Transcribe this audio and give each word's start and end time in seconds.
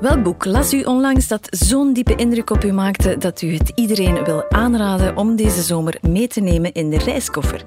Welk 0.00 0.22
boek 0.22 0.44
las 0.44 0.72
u 0.72 0.82
onlangs 0.82 1.28
dat 1.28 1.46
zo'n 1.50 1.92
diepe 1.92 2.14
indruk 2.14 2.50
op 2.50 2.64
u 2.64 2.72
maakte 2.72 3.16
dat 3.18 3.42
u 3.42 3.52
het 3.52 3.72
iedereen 3.74 4.24
wil 4.24 4.50
aanraden 4.50 5.16
om 5.16 5.36
deze 5.36 5.62
zomer 5.62 5.98
mee 6.08 6.26
te 6.26 6.40
nemen 6.40 6.72
in 6.72 6.90
de 6.90 6.98
reiskoffer? 6.98 7.64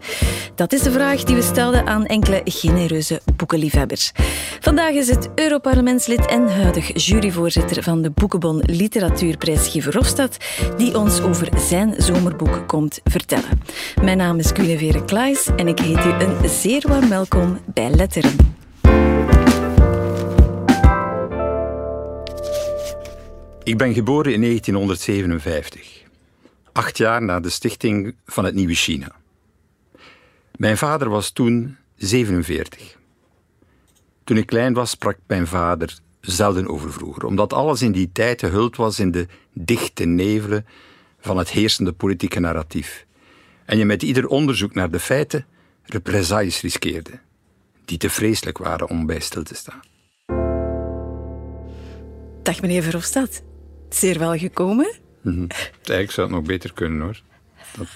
Dat 0.55 0.73
is 0.73 0.81
de 0.81 0.91
vraag 0.91 1.23
die 1.23 1.35
we 1.35 1.41
stelden 1.41 1.87
aan 1.87 2.05
enkele 2.05 2.41
genereuze 2.43 3.21
boekenliefhebbers. 3.35 4.11
Vandaag 4.59 4.93
is 4.93 5.09
het 5.09 5.29
Europarlementslid 5.35 6.25
en 6.25 6.49
huidig 6.49 7.05
juryvoorzitter 7.05 7.83
van 7.83 8.01
de 8.01 8.09
Boekenbon 8.09 8.63
Literatuurprijs 8.65 9.67
Guy 9.67 9.81
Verhofstadt 9.81 10.37
die 10.77 10.97
ons 10.97 11.21
over 11.21 11.49
zijn 11.59 11.93
zomerboek 11.97 12.67
komt 12.67 12.99
vertellen. 13.03 13.61
Mijn 14.01 14.17
naam 14.17 14.39
is 14.39 14.51
Guinevere 14.51 15.05
Klaes 15.05 15.49
en 15.55 15.67
ik 15.67 15.79
heet 15.79 16.05
u 16.05 16.09
een 16.09 16.49
zeer 16.49 16.85
warm 16.87 17.09
welkom 17.09 17.59
bij 17.73 17.89
Letteren. 17.89 18.57
Ik 23.69 23.77
ben 23.77 23.93
geboren 23.93 24.33
in 24.33 24.41
1957, 24.41 26.03
acht 26.71 26.97
jaar 26.97 27.23
na 27.23 27.39
de 27.39 27.49
stichting 27.49 28.15
van 28.25 28.45
het 28.45 28.55
nieuwe 28.55 28.73
China. 28.73 29.15
Mijn 30.55 30.77
vader 30.77 31.09
was 31.09 31.31
toen 31.31 31.77
47. 31.95 32.97
Toen 34.23 34.37
ik 34.37 34.45
klein 34.45 34.73
was, 34.73 34.89
sprak 34.89 35.17
mijn 35.27 35.47
vader 35.47 35.97
zelden 36.21 36.67
over 36.67 36.93
vroeger, 36.93 37.25
omdat 37.25 37.53
alles 37.53 37.81
in 37.81 37.91
die 37.91 38.09
tijd 38.11 38.39
gehuld 38.39 38.75
was 38.75 38.99
in 38.99 39.11
de 39.11 39.27
dichte 39.53 40.05
nevelen 40.05 40.65
van 41.19 41.37
het 41.37 41.49
heersende 41.49 41.91
politieke 41.91 42.39
narratief. 42.39 43.05
En 43.65 43.77
je 43.77 43.85
met 43.85 44.03
ieder 44.03 44.27
onderzoek 44.27 44.73
naar 44.73 44.91
de 44.91 44.99
feiten 44.99 45.45
represailles 45.83 46.61
riskeerde, 46.61 47.19
die 47.85 47.97
te 47.97 48.09
vreselijk 48.09 48.57
waren 48.57 48.89
om 48.89 49.05
bij 49.05 49.19
stil 49.19 49.43
te 49.43 49.55
staan. 49.55 49.79
Dag 52.43 52.61
meneer 52.61 52.83
Verhofstadt. 52.83 53.47
Zeer 53.89 54.19
wel 54.19 54.37
gekomen. 54.37 54.95
Mm 55.21 55.47
Eigenlijk 55.49 56.11
zou 56.11 56.27
het 56.27 56.35
nog 56.35 56.45
beter 56.45 56.73
kunnen 56.73 57.01
hoor. 57.01 57.21
Dat 57.77 57.87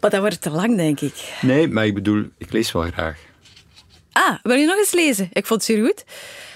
maar 0.00 0.10
dat 0.10 0.20
wordt 0.20 0.42
te 0.42 0.50
lang, 0.50 0.76
denk 0.76 1.00
ik. 1.00 1.14
Nee, 1.40 1.68
maar 1.68 1.86
ik 1.86 1.94
bedoel, 1.94 2.24
ik 2.38 2.52
lees 2.52 2.72
wel 2.72 2.82
graag. 2.82 3.18
Ah, 4.12 4.38
wil 4.42 4.56
je 4.56 4.66
nog 4.66 4.76
eens 4.76 4.92
lezen? 4.92 5.28
Ik 5.32 5.46
vond 5.46 5.66
het 5.66 5.70
zeer 5.70 5.84
goed. 5.84 6.04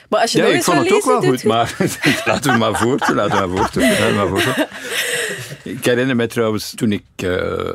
Maar 0.08 0.20
als 0.20 0.32
je 0.32 0.38
ja, 0.38 0.44
nog 0.44 0.52
ik 0.52 0.56
eens 0.56 0.66
vond 0.66 0.78
het 0.78 0.92
ook 0.92 1.04
wel 1.04 1.22
goed, 1.22 1.44
maar 1.44 1.76
laten 2.24 2.52
we 2.52 2.58
maar 2.58 2.76
voortdoen. 2.76 3.16
Laten 3.16 3.40
we 3.40 3.46
maar 3.46 4.28
voortdoen. 4.28 4.66
Ik 5.62 5.84
herinner 5.84 6.16
me 6.16 6.26
trouwens, 6.26 6.72
toen 6.74 6.92
ik 6.92 7.04
uh, 7.24 7.70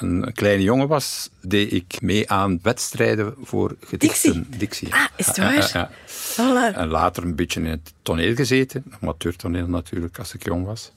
een 0.00 0.32
kleine 0.34 0.62
jongen 0.62 0.88
was, 0.88 1.30
deed 1.40 1.72
ik 1.72 2.00
mee 2.00 2.30
aan 2.30 2.58
wedstrijden 2.62 3.34
voor 3.42 3.76
gedichten. 3.84 4.32
Dixie. 4.32 4.58
Dixie. 4.58 4.94
Ah, 4.94 5.04
is 5.16 5.26
het 5.26 5.36
waar? 5.36 5.54
Ja, 5.54 5.68
ja, 5.72 5.90
Voilà. 6.06 6.76
En 6.76 6.88
later 6.88 7.22
een 7.22 7.34
beetje 7.34 7.60
in 7.60 7.66
het 7.66 7.92
toneel 8.02 8.34
gezeten, 8.34 8.84
amateurtoneel 9.00 9.66
natuurlijk, 9.66 10.18
als 10.18 10.34
ik 10.34 10.44
jong 10.44 10.66
was. 10.66 10.92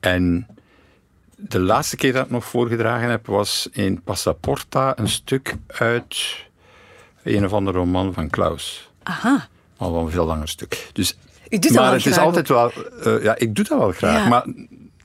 En 0.00 0.46
de 1.36 1.58
laatste 1.60 1.96
keer 1.96 2.12
dat 2.12 2.24
ik 2.24 2.30
nog 2.30 2.44
voorgedragen 2.44 3.08
heb, 3.10 3.26
was 3.26 3.68
in 3.72 4.02
Passaporta 4.02 4.92
een 4.98 5.08
stuk 5.08 5.56
uit 5.66 6.36
een 7.22 7.44
of 7.44 7.52
andere 7.52 7.78
roman 7.78 8.12
van 8.12 8.30
Klaus. 8.30 8.90
Aha. 9.02 9.48
Al 9.76 9.92
wel 9.92 10.04
een 10.04 10.10
veel 10.10 10.26
langer 10.26 10.48
stuk. 10.48 10.88
Dus, 10.92 11.16
U 11.48 11.58
doet 11.58 11.62
dat 11.62 11.72
maar 11.72 11.82
wel 11.84 11.92
het 11.92 12.06
is 12.06 12.18
altijd 12.18 12.48
wel... 12.48 12.72
eh, 13.02 13.22
ja, 13.22 13.36
ik 13.36 13.54
doe 13.54 13.64
dat 13.64 13.78
wel 13.78 13.90
graag. 13.92 14.28
Maar, 14.28 14.44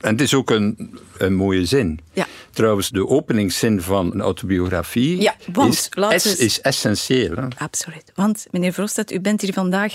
en 0.00 0.10
het 0.10 0.20
is 0.20 0.34
ook 0.34 0.50
een, 0.50 0.98
een 1.18 1.34
mooie 1.34 1.64
zin. 1.64 2.00
Ja. 2.12 2.26
Trouwens, 2.50 2.88
de 2.88 3.06
openingszin 3.08 3.80
van 3.82 4.12
een 4.12 4.20
autobiografie 4.20 5.20
Ja, 5.20 5.34
want, 5.52 5.74
is, 5.74 6.24
eens- 6.24 6.36
is 6.36 6.60
essentieel. 6.60 7.34
Hè? 7.36 7.46
Absoluut. 7.58 8.12
Want, 8.14 8.46
meneer 8.50 8.72
Verhofstadt, 8.72 9.12
u 9.12 9.20
bent 9.20 9.40
hier 9.40 9.52
vandaag 9.52 9.94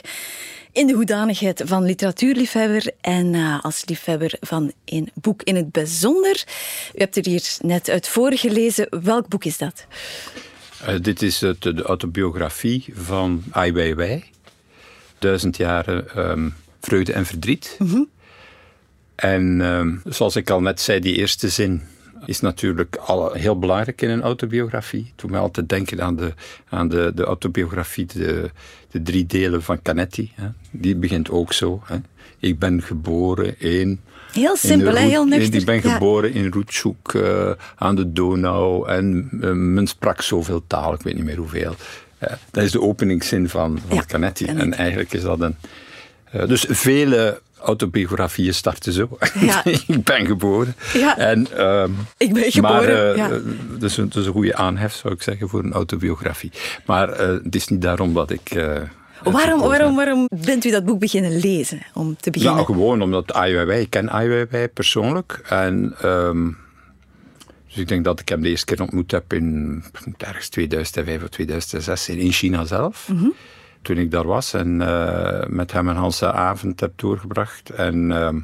in 0.72 0.88
de 0.88 0.94
hoedanigheid 0.94 1.62
van 1.66 1.84
literatuurliefhebber 1.86 2.92
en 3.02 3.34
eh, 3.34 3.64
als 3.64 3.84
liefhebber 3.86 4.34
van 4.40 4.72
een 4.86 5.10
boek 5.14 5.44
in 5.44 5.56
het 5.56 5.72
bijzonder. 5.72 6.44
U 6.96 7.00
hebt 7.00 7.16
er 7.16 7.26
hier 7.26 7.58
net 7.62 7.90
uit 7.90 8.08
voorgelezen. 8.08 8.88
Welk 9.04 9.28
boek 9.28 9.46
is 9.46 9.58
dat? 9.58 9.86
Eh, 10.86 10.96
dit 11.02 11.22
is 11.22 11.42
het, 11.42 11.62
de 11.62 11.82
autobiografie 11.82 12.86
van 12.94 13.44
Ai 13.52 13.72
Weiwei. 13.72 14.24
Duizend 15.20 15.58
jaren 15.58 16.10
ehm, 16.16 16.50
vreugde 16.82 17.14
en 17.14 17.26
verdriet. 17.26 17.78
En 19.16 19.62
ehm, 19.62 19.96
zoals 20.04 20.36
ik 20.36 20.50
al 20.50 20.62
net 20.62 20.82
zei, 20.82 21.00
die 21.00 21.16
eerste 21.16 21.50
zin 21.50 21.82
is 22.26 22.40
natuurlijk 22.40 22.96
al 22.96 23.32
heel 23.34 23.60
belangrijk 23.60 24.02
in 24.02 24.10
een 24.10 24.22
autobiografie. 24.22 25.14
Doet 25.16 25.32
me 25.32 25.38
altijd 25.38 25.70
denken 25.70 26.02
aan 26.02 26.16
de, 26.16 26.34
aan 26.70 26.88
de, 26.90 27.12
de 27.16 27.24
autobiografie, 27.24 28.06
de, 28.06 28.52
de 28.92 29.02
drie 29.02 29.26
delen 29.26 29.64
van 29.64 29.82
Canetti. 29.82 30.32
Hè. 30.36 30.48
Die 30.72 30.96
begint 30.96 31.30
ook 31.30 31.54
zo. 31.54 31.82
Hè. 31.86 31.96
Ik 32.40 32.60
ben 32.60 32.82
geboren 32.82 33.60
in... 33.60 34.00
Heel 34.32 34.56
simpel, 34.56 34.96
hè? 34.96 35.00
heel 35.00 35.26
nuchter. 35.26 35.60
Ik 35.60 35.66
ben 35.66 35.76
Ja. 35.84 35.94
geboren 35.94 36.34
in 36.34 36.52
Roetschoek 36.52 37.14
eh, 37.14 37.52
aan 37.76 37.96
de 37.96 38.12
Donau 38.12 38.88
en 38.90 39.30
eh, 39.42 39.52
men 39.52 39.88
sprak 39.88 40.22
zoveel 40.22 40.64
taal, 40.68 40.94
ik 40.94 41.02
weet 41.02 41.16
niet 41.16 41.24
meer 41.24 41.38
hoeveel. 41.38 41.76
Eh, 42.18 42.34
dat 42.52 42.64
is 42.64 42.72
de 42.72 42.82
openingszin 42.82 43.50
van, 43.50 43.80
van 43.88 43.98
Ja, 43.98 44.04
Canetti. 44.08 44.46
Canetti. 44.46 44.66
En 44.66 44.74
eigenlijk 44.78 45.14
is 45.14 45.22
dat 45.22 45.40
een... 45.40 45.56
dus 46.48 46.66
vele 46.70 47.42
autobiografieën 47.66 48.54
starten 48.54 48.94
zo. 48.94 49.18
Ja. 49.40 49.62
ik 49.88 50.04
ben 50.04 50.26
geboren. 50.26 50.76
Ja. 50.94 51.18
En, 51.18 51.48
ehm, 51.58 51.92
Ik 52.18 52.34
ben 52.34 52.42
maar 52.42 52.52
geboren. 52.82 53.12
eh, 53.12 53.18
ja. 53.18 53.30
eh, 53.32 53.38
dus, 53.80 53.98
een- 53.98 54.10
dus 54.10 54.26
een 54.26 54.32
goede 54.32 54.56
aanhef, 54.56 54.94
zou 54.94 55.14
ik 55.14 55.22
zeggen, 55.22 55.50
voor 55.50 55.64
een 55.64 55.74
autobiografie. 55.74 56.52
Maar 56.86 57.10
eh, 57.10 57.28
het 57.44 57.56
is 57.56 57.68
niet 57.68 57.82
daarom 57.82 58.14
dat 58.14 58.32
ik... 58.32 58.66
Waarom, 59.24 59.60
waarom, 59.60 59.96
waarom 59.96 60.28
bent 60.46 60.66
u 60.66 60.72
dat 60.72 60.86
boek 60.86 61.00
beginnen 61.00 61.40
lezen? 61.40 61.82
Om 61.94 62.16
te 62.20 62.30
beginnen. 62.32 62.56
Nou, 62.56 62.66
gewoon 62.66 63.02
omdat 63.02 63.34
Ai 63.34 63.54
Weiwei, 63.54 63.82
ik 63.82 63.90
ken 63.90 64.10
Ai 64.12 64.28
Weiwei 64.28 64.68
persoonlijk. 64.68 65.42
En, 65.50 65.96
ehm, 66.02 66.48
dus 67.68 67.78
ik 67.78 67.88
denk 67.88 68.04
dat 68.04 68.20
ik 68.20 68.30
hem 68.30 68.42
de 68.42 68.50
eerste 68.50 68.66
keer 68.66 68.82
ontmoet 68.82 69.12
heb 69.12 69.34
in 69.34 69.84
ergens 70.18 70.50
2005 70.50 71.24
of 71.24 71.30
2006 71.30 72.10
in 72.10 72.32
China 72.32 72.66
zelf. 72.66 73.08
Mhm. 73.12 73.28
Toen 73.86 73.98
ik 73.98 74.12
daar 74.12 74.26
was 74.28 74.54
en 74.54 74.82
eh, 74.82 75.48
met 75.48 75.72
hem 75.72 75.88
een 75.88 76.02
hele 76.02 76.32
avond 76.32 76.80
heb 76.80 76.92
doorgebracht. 76.96 77.70
En, 77.70 78.12
ehm, 78.12 78.40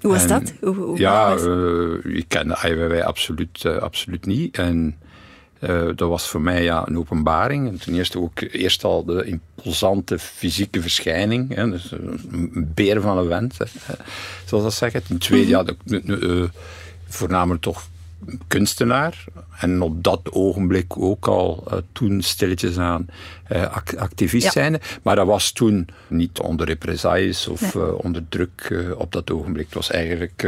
hoe 0.00 0.12
was 0.12 0.22
en- 0.22 0.28
dat? 0.28 0.52
Hoe, 0.60 0.74
hoe 0.74 0.98
ja, 0.98 1.28
was- 1.34 1.46
eh, 1.46 2.16
ik 2.16 2.24
kende 2.28 2.56
Weiwei 2.62 3.00
absoluut, 3.02 3.64
eh, 3.64 3.76
absoluut 3.76 4.26
niet. 4.26 4.56
En 4.58 4.96
dat 5.94 6.08
was 6.08 6.28
voor 6.28 6.40
mij 6.40 6.62
ja, 6.62 6.88
een 6.88 6.98
openbaring. 6.98 7.68
En 7.68 7.78
ten 7.78 7.94
eerste 7.94 8.18
ook 8.20 8.40
eerst 8.40 8.84
al 8.84 9.04
de 9.04 9.24
imposante 9.24 10.18
fysieke 10.18 10.80
verschijning. 10.80 11.54
Hè, 11.54 11.70
dus 11.70 11.90
een 12.30 12.70
beer 12.74 13.00
van 13.00 13.18
een 13.18 13.28
vent, 13.28 13.58
hè, 13.58 13.64
zoals 14.44 14.64
dat 14.64 14.74
zeggen. 14.74 15.02
Ten 15.02 15.18
tweede, 15.18 15.48
ja, 15.48 15.62
de, 15.62 15.76
de- 15.84 16.02
de, 16.04 16.50
voornamelijk 17.08 17.62
toch 17.62 17.88
kunstenaar. 18.46 19.24
En 19.60 19.82
op 19.82 20.02
dat 20.04 20.20
ogenblik 20.32 20.96
ook 20.98 21.26
al 21.26 21.64
eh, 21.70 21.76
toen 21.92 22.22
stilletjes 22.22 22.78
aan 22.78 23.06
eh, 23.44 23.62
ac- 23.62 23.94
activist 23.96 24.44
Ja. 24.44 24.50
zijnde. 24.50 24.80
Maar 25.02 25.16
dat 25.16 25.26
was 25.26 25.52
toen 25.52 25.88
niet 26.08 26.40
onder 26.40 26.66
represailles 26.66 27.48
of 27.48 27.74
eh, 27.74 27.94
onder 28.04 28.22
druk 28.28 28.74
op 28.98 29.12
dat 29.12 29.30
ogenblik. 29.30 29.64
Het 29.64 29.74
was 29.74 29.90
eigenlijk... 29.90 30.46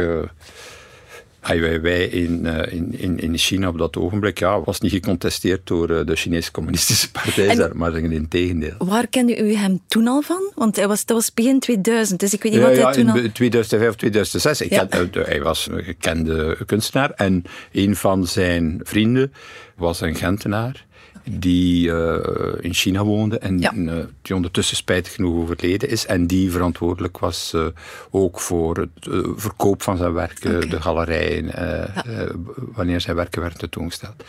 eh, 1.45 1.49
Ai 1.51 1.59
Weiwei 1.61 2.03
in, 2.05 2.45
eh, 2.45 2.73
in, 2.73 2.99
in, 2.99 3.19
in 3.19 3.37
China 3.37 3.67
op 3.67 3.77
dat 3.77 3.97
ogenblik 3.97 4.39
ja, 4.39 4.61
was 4.61 4.79
niet 4.79 4.91
gecontesteerd 4.91 5.67
door 5.67 5.89
eh, 5.89 6.05
de 6.05 6.15
Chinese 6.15 6.51
Communistische 6.51 7.11
Partij, 7.11 7.47
En- 7.47 7.71
maar 7.77 7.95
in 7.97 8.27
tegendeel. 8.27 8.75
Waar 8.77 9.07
kende 9.07 9.37
u 9.37 9.53
hem 9.53 9.79
toen 9.87 10.07
al 10.07 10.21
van? 10.21 10.51
Want 10.55 10.75
hij 10.75 10.87
was, 10.87 11.05
dat 11.05 11.17
was 11.17 11.33
begin 11.33 11.59
2000, 11.59 12.19
dus 12.19 12.33
ik 12.33 12.43
weet 12.43 12.51
niet 12.51 12.61
Ja, 12.61 12.67
wat 12.67 12.75
hij 12.77 12.85
ja, 12.85 12.91
toen 12.91 13.09
al... 13.09 13.17
in 13.17 13.31
2005 13.31 13.89
of 13.89 13.95
2006. 13.95 14.61
Ik 14.61 14.71
Ja. 14.71 14.85
ken- 14.85 15.13
eh, 15.13 15.25
hij 15.25 15.41
was 15.41 15.67
een 15.71 15.83
gekende 15.83 16.57
kunstenaar 16.65 17.11
en 17.11 17.43
een 17.71 17.95
van 17.95 18.27
zijn 18.27 18.79
vrienden 18.83 19.33
was 19.75 20.01
een 20.01 20.15
Gentenaar 20.15 20.85
die 21.29 21.91
eh, 21.91 22.53
in 22.61 22.73
China 22.73 23.03
woonde 23.03 23.37
en 23.39 23.59
Ja. 23.59 23.71
eh, 23.71 23.93
die 24.21 24.35
ondertussen 24.35 24.77
spijtig 24.77 25.13
genoeg 25.13 25.35
overleden 25.41 25.89
is 25.89 26.05
en 26.05 26.27
die 26.27 26.51
verantwoordelijk 26.51 27.17
was 27.17 27.51
eh, 27.53 27.65
ook 28.11 28.39
voor 28.39 28.77
het 28.77 29.09
verkoop 29.35 29.81
van 29.81 29.97
zijn 29.97 30.13
werk, 30.13 30.37
Oké. 30.45 30.67
de 30.67 30.81
galerijen, 30.81 31.53
eh, 31.53 32.29
wanneer 32.55 33.01
zijn 33.01 33.15
werken 33.15 33.41
werden 33.41 33.59
tentoongesteld. 33.59 34.23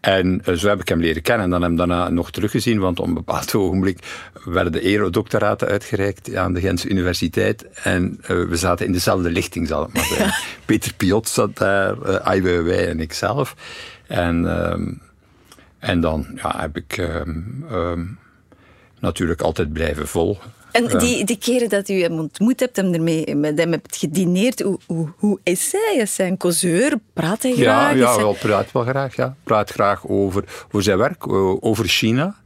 En 0.00 0.42
zo 0.56 0.68
heb 0.68 0.80
ik 0.80 0.88
hem 0.88 1.00
leren 1.00 1.22
kennen 1.22 1.44
en 1.44 1.50
dan 1.50 1.62
hem 1.62 1.76
daarna 1.76 2.08
nog 2.08 2.30
teruggezien, 2.30 2.78
want 2.78 3.00
op 3.00 3.06
een 3.06 3.14
bepaald 3.14 3.54
ogenblik 3.64 3.98
werden 4.44 4.72
de 4.72 4.80
erodoctoraten 4.80 5.68
uitgereikt 5.68 6.34
aan 6.34 6.52
de 6.54 6.60
Gentse 6.60 6.88
Universiteit 6.88 7.66
en 7.82 8.18
we 8.26 8.56
zaten 8.56 8.86
in 8.86 8.92
dezelfde 8.92 9.30
lichting, 9.30 9.68
zal 9.68 9.82
ik 9.86 9.92
maar 9.92 10.04
zeggen. 10.16 10.34
Peter 10.64 10.94
Piot 10.94 11.28
zat 11.28 11.56
daar, 11.56 12.02
eh 12.02 12.14
Ai 12.14 12.42
Weiwei 12.42 12.84
en 12.86 13.00
ikzelf. 13.00 13.54
En, 14.06 14.46
ehm, 14.62 14.92
en 15.80 16.00
dan 16.00 16.26
ja, 16.34 16.60
heb 16.60 16.76
ik 16.76 16.96
ehm, 16.96 17.30
ehm, 17.70 18.04
natuurlijk 19.00 19.40
altijd 19.40 19.72
blijven 19.72 20.08
volgen. 20.08 20.50
En 20.72 20.98
die, 20.98 21.24
die 21.24 21.38
keren 21.38 21.68
dat 21.68 21.88
u 21.88 22.02
hem 22.02 22.18
ontmoet 22.18 22.60
hebt, 22.60 22.76
hem 22.76 22.94
ermee, 22.94 23.36
met 23.36 23.58
hem 23.58 23.70
hebt 23.70 23.96
gedineerd, 23.96 24.60
hoe, 24.60 24.78
hoe, 24.86 25.08
hoe 25.16 25.38
is 25.42 25.72
hij? 25.72 25.96
Is 26.02 26.16
hij 26.16 26.26
een 26.26 26.36
causeur? 26.36 26.98
Praat 27.12 27.42
hij 27.42 27.50
Ja, 27.56 27.56
graag? 27.56 27.96
Ja 27.96 28.12
hij- 28.14 28.22
wel, 28.22 28.32
praat 28.32 28.72
wel 28.72 28.82
graag. 28.82 29.16
Ja. 29.16 29.36
Praat 29.44 29.70
graag 29.70 30.08
over, 30.08 30.44
over 30.66 30.82
zijn 30.82 30.98
werk, 30.98 31.26
eh, 31.26 31.64
over 31.64 31.84
China, 31.84 32.36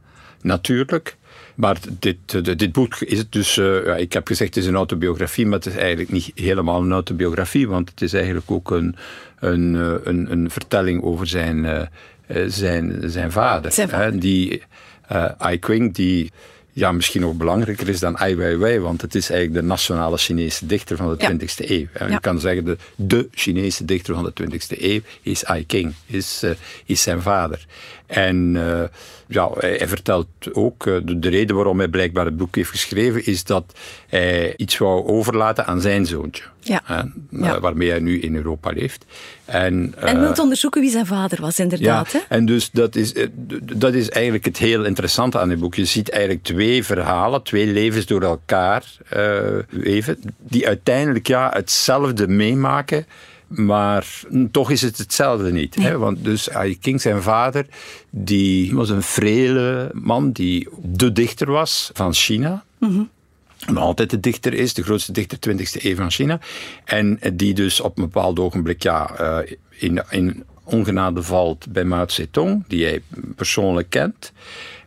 natuurlijk. 0.45 1.17
Maar 1.55 1.77
dit, 1.99 2.17
dit 2.59 2.71
boek 2.71 2.95
is 2.95 3.17
het 3.17 3.31
dus, 3.31 3.55
ja, 3.55 3.95
ik 3.95 4.13
heb 4.13 4.27
gezegd 4.27 4.55
het 4.55 4.63
is 4.63 4.69
een 4.69 4.75
autobiografie, 4.75 5.45
maar 5.45 5.57
het 5.57 5.65
is 5.65 5.75
eigenlijk 5.75 6.11
niet 6.11 6.31
helemaal 6.35 6.81
een 6.81 6.91
autobiografie, 6.91 7.67
want 7.67 7.89
het 7.89 8.01
is 8.01 8.13
eigenlijk 8.13 8.51
ook 8.51 8.71
een, 8.71 8.95
een, 9.39 9.73
een, 10.03 10.31
een 10.31 10.49
vertelling 10.49 11.03
over 11.03 11.27
zijn, 11.27 11.89
zijn, 12.47 13.01
zijn 13.05 13.31
vader. 13.31 13.71
Zijn 13.71 13.89
vader. 13.89 14.05
Hè, 14.05 14.17
die, 14.17 14.61
Ai 15.37 15.59
Qing, 15.59 15.93
die 15.93 16.31
ja, 16.75 16.91
misschien 16.91 17.21
nog 17.21 17.33
belangrijker 17.33 17.89
is 17.89 17.99
dan 17.99 18.17
Ai 18.17 18.35
Weiwei, 18.35 18.79
want 18.79 19.01
het 19.01 19.15
is 19.15 19.29
eigenlijk 19.29 19.61
de 19.61 19.67
nationale 19.67 20.17
Chinese 20.17 20.65
dichter 20.65 20.97
van 20.97 21.15
de 21.17 21.27
20e 21.31 21.69
eeuw. 21.69 21.87
Je 21.99 22.05
ja. 22.09 22.17
kan 22.17 22.39
zeggen, 22.39 22.65
de, 22.65 22.77
de 22.95 23.27
Chinese 23.31 23.85
dichter 23.85 24.13
van 24.13 24.23
de 24.23 24.33
20e 24.43 24.81
eeuw 24.81 24.99
is 25.21 25.45
Ai 25.45 25.65
King, 25.65 25.93
is, 26.05 26.41
uh, 26.43 26.51
is 26.85 27.01
zijn 27.01 27.21
vader. 27.21 27.65
En 28.05 28.55
uh, 28.55 28.83
ja, 29.27 29.49
hij, 29.57 29.87
vertelt 29.87 30.27
ook, 30.51 30.85
uh, 30.85 30.97
de, 31.03 31.19
de, 31.19 31.29
reden 31.29 31.55
waarom 31.55 31.77
hij 31.77 31.87
blijkbaar 31.87 32.25
het 32.25 32.37
boek 32.37 32.55
heeft 32.55 32.69
geschreven, 32.69 33.25
is 33.25 33.43
dat 33.43 33.63
hij 34.07 34.53
iets 34.57 34.77
wou 34.77 35.07
overlaten 35.07 35.65
aan 35.65 35.81
zijn 35.81 36.05
zoontje. 36.05 36.43
Ja. 36.59 36.81
ja. 37.29 37.59
Waarmee 37.59 37.89
hij 37.89 37.99
nu 37.99 38.19
in 38.19 38.35
Europa 38.35 38.71
leeft. 38.71 39.05
En, 39.45 39.93
en 39.99 40.19
wilt 40.19 40.39
onderzoeken 40.39 40.81
wie 40.81 40.89
zijn 40.89 41.05
vader 41.05 41.41
was, 41.41 41.59
inderdaad. 41.59 42.11
Ja, 42.11 42.19
hè? 42.19 42.35
en 42.35 42.45
dus 42.45 42.71
dat 42.71 42.95
is, 42.95 43.13
dat 43.61 43.93
is 43.93 44.09
eigenlijk 44.09 44.45
het 44.45 44.57
heel 44.57 44.83
interessante 44.85 45.39
aan 45.39 45.49
het 45.49 45.59
boek. 45.59 45.75
Je 45.75 45.85
ziet 45.85 46.09
eigenlijk 46.09 46.43
twee 46.43 46.83
verhalen, 46.83 47.43
twee 47.43 47.65
levens 47.67 48.05
door 48.05 48.21
elkaar 48.21 48.85
weven, 49.69 50.19
die 50.37 50.67
uiteindelijk 50.67 51.27
ja, 51.27 51.51
hetzelfde 51.53 52.27
meemaken. 52.27 53.05
Maar 53.55 54.21
toch 54.51 54.71
is 54.71 54.81
het 54.81 54.97
hetzelfde 54.97 55.51
niet. 55.51 55.77
Nee. 55.77 55.87
Hè? 55.87 55.97
Want 55.97 56.23
dus 56.23 56.49
King, 56.81 57.01
zijn 57.01 57.21
vader, 57.21 57.65
die 58.09 58.75
was 58.75 58.89
een 58.89 59.03
frele 59.03 59.89
man 59.93 60.31
die 60.31 60.67
de 60.81 61.11
dichter 61.11 61.51
was 61.51 61.89
van 61.93 62.13
China. 62.13 62.63
Mm 62.79 62.89
-hmm 62.89 63.09
nog 63.73 63.83
altijd 63.83 64.09
de 64.09 64.19
dichter 64.19 64.53
is, 64.53 64.73
de 64.73 64.83
grootste 64.83 65.11
dichter 65.11 65.37
20e 65.49 65.83
eeuw 65.83 65.95
van 65.95 66.11
China. 66.11 66.39
En 66.83 67.19
die 67.33 67.53
dus 67.53 67.79
op 67.79 67.97
een 67.97 68.03
bepaald 68.03 68.39
ogenblik 68.39 68.83
ja, 68.83 69.21
uh, 69.21 69.51
in, 69.69 70.03
in 70.09 70.43
ongenade 70.63 71.23
valt 71.23 71.71
bij 71.71 71.83
Mao 71.83 72.07
Zedong, 72.07 72.63
die 72.67 72.85
hij 72.85 73.01
persoonlijk 73.35 73.89
kent. 73.89 74.31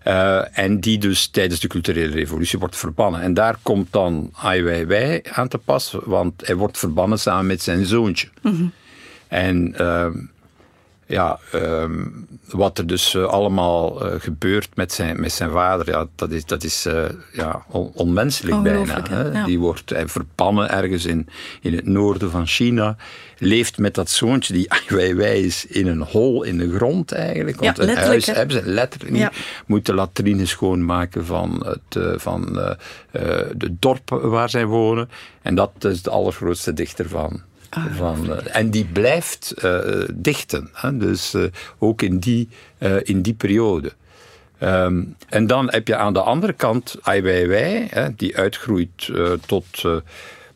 Uh, 0.09 0.59
en 0.59 0.81
die 0.81 0.99
dus 0.99 1.27
tijdens 1.27 1.61
de 1.61 1.69
culturele 1.69 2.13
revolutie 2.13 2.59
wordt 2.59 2.77
verbannen. 2.77 3.21
En 3.21 3.35
daar 3.35 3.59
komt 3.63 3.93
dan 3.93 4.31
Ai 4.43 4.63
Weiwei 4.63 5.21
aan 5.33 5.49
te 5.49 5.59
pas, 5.59 5.97
want 6.05 6.47
hij 6.47 6.55
wordt 6.55 6.79
verbannen 6.79 7.19
samen 7.19 7.47
met 7.47 7.63
zijn 7.63 7.87
zoontje. 7.87 8.29
Mm 8.43 8.55
-hmm. 8.55 8.73
En 9.29 9.75
uh, 9.81 10.07
ja, 11.09 11.39
um, 11.55 12.27
wat 12.51 12.79
er 12.79 12.87
dus 12.87 13.15
uh, 13.15 13.25
allemaal 13.25 14.07
uh, 14.07 14.21
gebeurt 14.21 14.69
met 14.75 14.93
zijn, 14.93 15.21
met 15.21 15.33
zijn 15.33 15.51
vader, 15.51 15.89
ja, 15.91 16.07
dat 16.15 16.31
is, 16.31 16.45
dat 16.45 16.65
is 16.65 16.87
uh, 16.87 17.05
ja, 17.33 17.65
on, 17.69 17.91
onmenselijk 17.95 18.63
bijna. 18.63 19.03
Hè? 19.09 19.23
Ja. 19.23 19.45
Die 19.45 19.59
wordt 19.59 19.93
verbannen 20.05 20.71
ergens 20.71 21.05
in, 21.05 21.29
in 21.61 21.75
het 21.75 21.87
noorden 21.87 22.31
van 22.31 22.47
China. 22.47 22.97
Leeft 23.39 23.79
met 23.79 23.95
dat 23.95 24.11
zoontje 24.11 24.53
die 24.53 24.71
Ai 24.73 24.83
Weiwei 24.89 25.45
is 25.45 25.67
in 25.67 25.87
een 25.87 26.03
hol 26.03 26.43
in 26.43 26.59
de 26.59 26.75
grond 26.75 27.13
eigenlijk. 27.13 27.61
Want 27.61 27.77
ja, 27.77 27.83
een 27.83 27.97
huis 27.97 28.27
hè? 28.27 28.33
hebben 28.33 28.57
ze 28.63 28.71
letterlijk 28.71 29.13
niet. 29.13 29.21
Ja. 29.21 29.33
Moet 29.67 29.87
de 29.87 29.95
latrine 29.95 30.47
schoonmaken 30.47 31.27
van 31.27 31.67
het 31.67 32.21
van, 32.21 32.77
de 33.57 33.77
dorp 33.79 34.11
waar 34.11 34.51
zij 34.51 34.67
wonen. 34.67 35.09
En 35.43 35.55
dat 35.55 35.73
is 35.79 36.03
de 36.03 36.11
allergrootste 36.11 36.73
dichter 36.73 37.09
van, 37.09 37.43
van, 37.71 38.31
uh, 38.31 38.57
en 38.57 38.71
die 38.71 38.85
blijft 38.85 39.55
uh, 39.65 39.79
dichten. 40.15 40.69
Hè? 40.73 40.97
Dus 40.97 41.35
uh, 41.35 41.45
ook 41.79 42.03
in 42.03 42.19
die, 42.19 42.49
in 43.03 43.23
die 43.23 43.35
periode. 43.35 43.93
Um, 44.63 45.17
en 45.29 45.47
dan 45.47 45.71
heb 45.71 45.89
je 45.89 45.97
aan 45.97 46.13
de 46.13 46.21
andere 46.21 46.53
kant 46.53 46.97
Ai 47.03 47.23
Weiwei, 47.23 47.87
hè, 47.91 48.15
die 48.15 48.37
uitgroeit 48.37 49.11
tot 49.47 49.85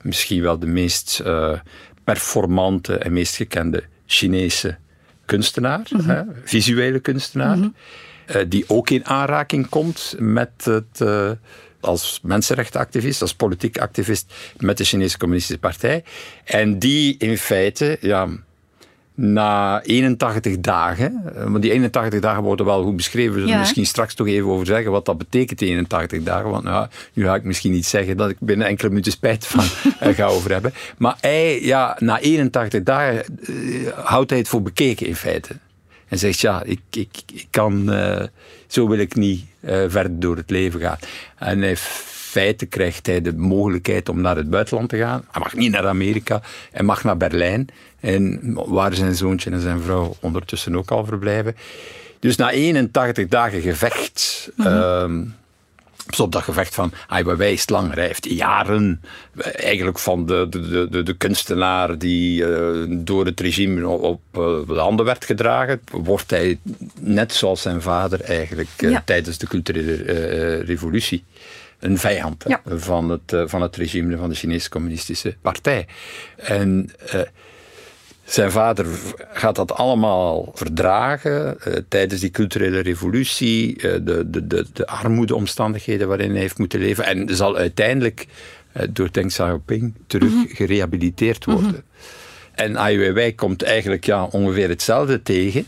misschien 0.00 0.42
wel 0.42 0.58
de 0.58 0.66
meest 0.66 1.22
performante 2.04 2.98
en 2.98 3.12
meest 3.12 3.36
gekende 3.36 3.82
Chinese 4.06 4.76
kunstenaar, 5.24 5.80
Mhm. 5.90 5.94
mm 5.94 6.00
-hmm. 6.00 6.10
hè, 6.10 6.22
visuele 6.44 7.00
kunstenaar, 7.00 7.56
mm 7.56 7.74
-hmm. 8.26 8.48
die 8.48 8.64
ook 8.66 8.90
in 8.90 9.06
aanraking 9.06 9.68
komt 9.68 10.14
met 10.18 10.50
het 10.64 11.00
als 11.84 12.20
mensenrechtenactivist, 12.22 13.22
als 13.22 13.34
politiek 13.34 13.78
activist 13.78 14.32
met 14.56 14.78
de 14.78 14.84
Chinese 14.84 15.18
Communistische 15.18 15.60
Partij. 15.60 16.04
En 16.44 16.78
die 16.78 17.16
in 17.18 17.38
feite, 17.38 17.98
ja, 18.00 18.28
na 19.14 19.82
81 19.82 20.58
dagen, 20.60 21.22
maar 21.48 21.60
die 21.60 21.72
81 21.72 22.20
dagen 22.20 22.42
worden 22.42 22.66
wel 22.66 22.82
goed 22.82 22.96
beschreven, 22.96 23.32
we 23.32 23.38
zullen 23.38 23.54
Ja. 23.54 23.60
misschien 23.60 23.86
straks 23.86 24.14
toch 24.14 24.26
even 24.26 24.48
over 24.50 24.66
zeggen 24.66 24.90
wat 24.90 25.04
dat 25.04 25.18
betekent, 25.18 25.58
die 25.58 25.68
81 25.68 26.22
dagen. 26.22 26.50
Want 26.50 26.64
nou, 26.64 26.86
nu 27.12 27.24
ga 27.24 27.34
ik 27.34 27.44
misschien 27.44 27.72
niet 27.72 27.86
zeggen 27.86 28.16
dat 28.16 28.30
ik 28.30 28.36
binnen 28.40 28.66
enkele 28.66 28.88
minuten 28.88 29.12
spijt 29.12 29.46
van 29.46 29.64
uh, 30.08 30.14
ga 30.18 30.26
over 30.26 30.50
hebben. 30.50 30.72
Maar 30.98 31.16
hij, 31.20 31.62
ja, 31.62 31.96
na 31.98 32.18
81 32.20 32.82
dagen 32.82 33.24
uh, 33.48 33.88
houdt 33.94 34.30
hij 34.30 34.38
het 34.38 34.48
voor 34.48 34.62
bekeken 34.62 35.06
in 35.06 35.16
feite. 35.16 35.56
En 36.08 36.18
zegt, 36.18 36.40
ja, 36.40 36.62
ik, 36.62 36.80
ik, 36.90 37.22
ik 37.34 37.46
kan, 37.50 37.94
uh, 37.94 38.22
zo 38.66 38.88
wil 38.88 38.98
ik 38.98 39.14
niet 39.14 39.44
verder 39.64 40.20
door 40.20 40.36
het 40.36 40.50
leven 40.50 40.80
gaan. 40.80 40.98
En 41.38 41.62
in 41.62 41.76
feite 41.76 42.66
krijgt 42.66 43.06
hij 43.06 43.22
de 43.22 43.34
mogelijkheid 43.34 44.08
om 44.08 44.20
naar 44.20 44.36
het 44.36 44.50
buitenland 44.50 44.88
te 44.88 44.96
gaan. 44.96 45.24
Hij 45.30 45.42
mag 45.42 45.54
niet 45.54 45.70
naar 45.70 45.86
Amerika, 45.86 46.42
hij 46.72 46.84
mag 46.84 47.04
naar 47.04 47.16
Berlijn. 47.16 47.68
En 48.00 48.40
waar 48.54 48.94
zijn 48.94 49.14
zoontje 49.14 49.50
en 49.50 49.60
zijn 49.60 49.80
vrouw 49.80 50.16
ondertussen 50.20 50.76
ook 50.76 50.90
al 50.90 51.04
verblijven. 51.04 51.56
Dus 52.18 52.36
na 52.36 52.50
81 52.50 53.28
dagen 53.28 53.60
gevecht... 53.60 54.50
Mm 54.56 54.66
-hmm. 54.66 55.20
uh, 55.20 55.26
dus 55.26 55.41
op 56.20 56.32
dat 56.32 56.42
gevecht 56.42 56.74
van 56.74 56.92
Ai 57.06 57.24
Weiwei 57.24 57.52
is 57.52 57.68
langer. 57.68 57.94
Hij 57.94 58.06
heeft 58.06 58.28
jaren 58.30 59.02
eigenlijk 59.54 59.98
van 59.98 60.26
de, 60.26 60.46
de, 60.50 60.88
de, 60.90 61.02
de 61.02 61.16
kunstenaar 61.16 61.98
die 61.98 62.42
uh, 62.42 62.84
door 62.88 63.26
het 63.26 63.40
regime 63.40 63.88
op 63.88 64.20
uh, 64.32 64.42
de 64.66 64.74
handen 64.74 65.04
werd 65.04 65.24
gedragen, 65.24 65.80
wordt 65.90 66.30
hij 66.30 66.58
net 67.00 67.32
zoals 67.32 67.62
zijn 67.62 67.82
vader 67.82 68.20
eigenlijk 68.20 68.68
uh, 68.78 68.90
ja. 68.90 69.02
tijdens 69.04 69.38
de 69.38 69.46
culturele 69.46 70.58
revolutie 70.58 71.24
een 71.78 71.98
vijand 71.98 72.44
ja. 72.46 72.60
van, 72.64 73.10
het, 73.10 73.50
van 73.50 73.62
het 73.62 73.76
regime 73.76 74.16
van 74.16 74.28
de 74.28 74.34
Chinese 74.34 74.68
Communistische 74.68 75.36
Partij. 75.42 75.86
En 76.36 76.90
zijn 78.32 78.50
vader 78.50 78.86
gaat 79.32 79.56
dat 79.56 79.72
allemaal 79.72 80.52
verdragen 80.54 81.58
uh, 81.68 81.74
tijdens 81.88 82.20
die 82.20 82.30
culturele 82.30 82.80
revolutie, 82.80 83.76
uh, 83.76 83.82
de, 83.82 84.30
de, 84.30 84.46
de, 84.46 84.66
de 84.72 84.86
armoedeomstandigheden 84.86 86.08
waarin 86.08 86.30
hij 86.30 86.40
heeft 86.40 86.58
moeten 86.58 86.80
leven. 86.80 87.04
En 87.04 87.36
zal 87.36 87.56
uiteindelijk 87.56 88.26
uh, 88.76 88.82
door 88.90 89.08
Deng 89.12 89.28
Xiaoping 89.28 89.94
terug 90.06 90.30
mm 90.30 90.36
-hmm. 90.36 90.54
gerehabiliteerd 90.54 91.44
worden. 91.44 91.64
Mm 91.64 91.70
-hmm. 91.70 91.82
En 92.54 92.78
Ai 92.78 92.98
Weiwei 92.98 93.34
komt 93.34 93.62
eigenlijk 93.62 94.04
ja, 94.04 94.24
ongeveer 94.24 94.68
hetzelfde 94.68 95.22
tegen, 95.22 95.66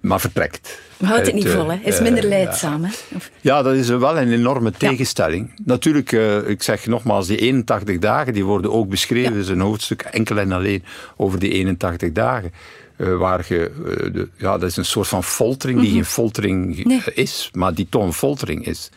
maar 0.00 0.20
vertrekt. 0.20 0.80
Houdt 1.04 1.26
het 1.26 1.34
niet 1.34 1.48
vol, 1.48 1.70
hè? 1.70 1.78
Is 1.82 2.00
minder 2.00 2.24
leidzaam, 2.24 2.82
ja. 2.82 2.88
hè? 2.88 3.18
Ja, 3.40 3.62
dat 3.62 3.74
is 3.74 3.88
wel 3.88 4.18
een 4.18 4.32
enorme 4.32 4.70
tegenstelling. 4.70 5.52
Ja. 5.54 5.62
Natuurlijk, 5.64 6.12
uh, 6.12 6.48
ik 6.48 6.62
zeg 6.62 6.86
nogmaals, 6.86 7.26
die 7.26 7.38
81 7.38 7.98
dagen 7.98 8.32
die 8.32 8.44
worden 8.44 8.72
ook 8.72 8.88
beschreven. 8.88 9.34
Ja. 9.34 9.40
Is 9.40 9.48
een 9.48 9.60
hoofdstuk 9.60 10.02
enkel 10.02 10.38
en 10.38 10.52
alleen 10.52 10.84
over 11.16 11.38
die 11.38 11.52
81 11.52 12.12
dagen. 12.12 12.52
Uh, 12.96 13.16
waar 13.16 13.44
je, 13.48 13.70
uh, 13.78 14.12
de, 14.12 14.28
ja, 14.36 14.58
dat 14.58 14.68
is 14.68 14.76
een 14.76 14.84
soort 14.84 15.08
van 15.08 15.24
foltering 15.24 15.80
die 15.80 15.88
mm 15.88 15.94
-hmm. 15.94 16.04
geen 16.04 16.12
foltering 16.12 16.84
nee. 16.84 17.02
is, 17.14 17.50
maar 17.52 17.74
die 17.74 17.86
toch 17.90 18.02
een 18.02 18.12
foltering 18.12 18.66
is. 18.66 18.90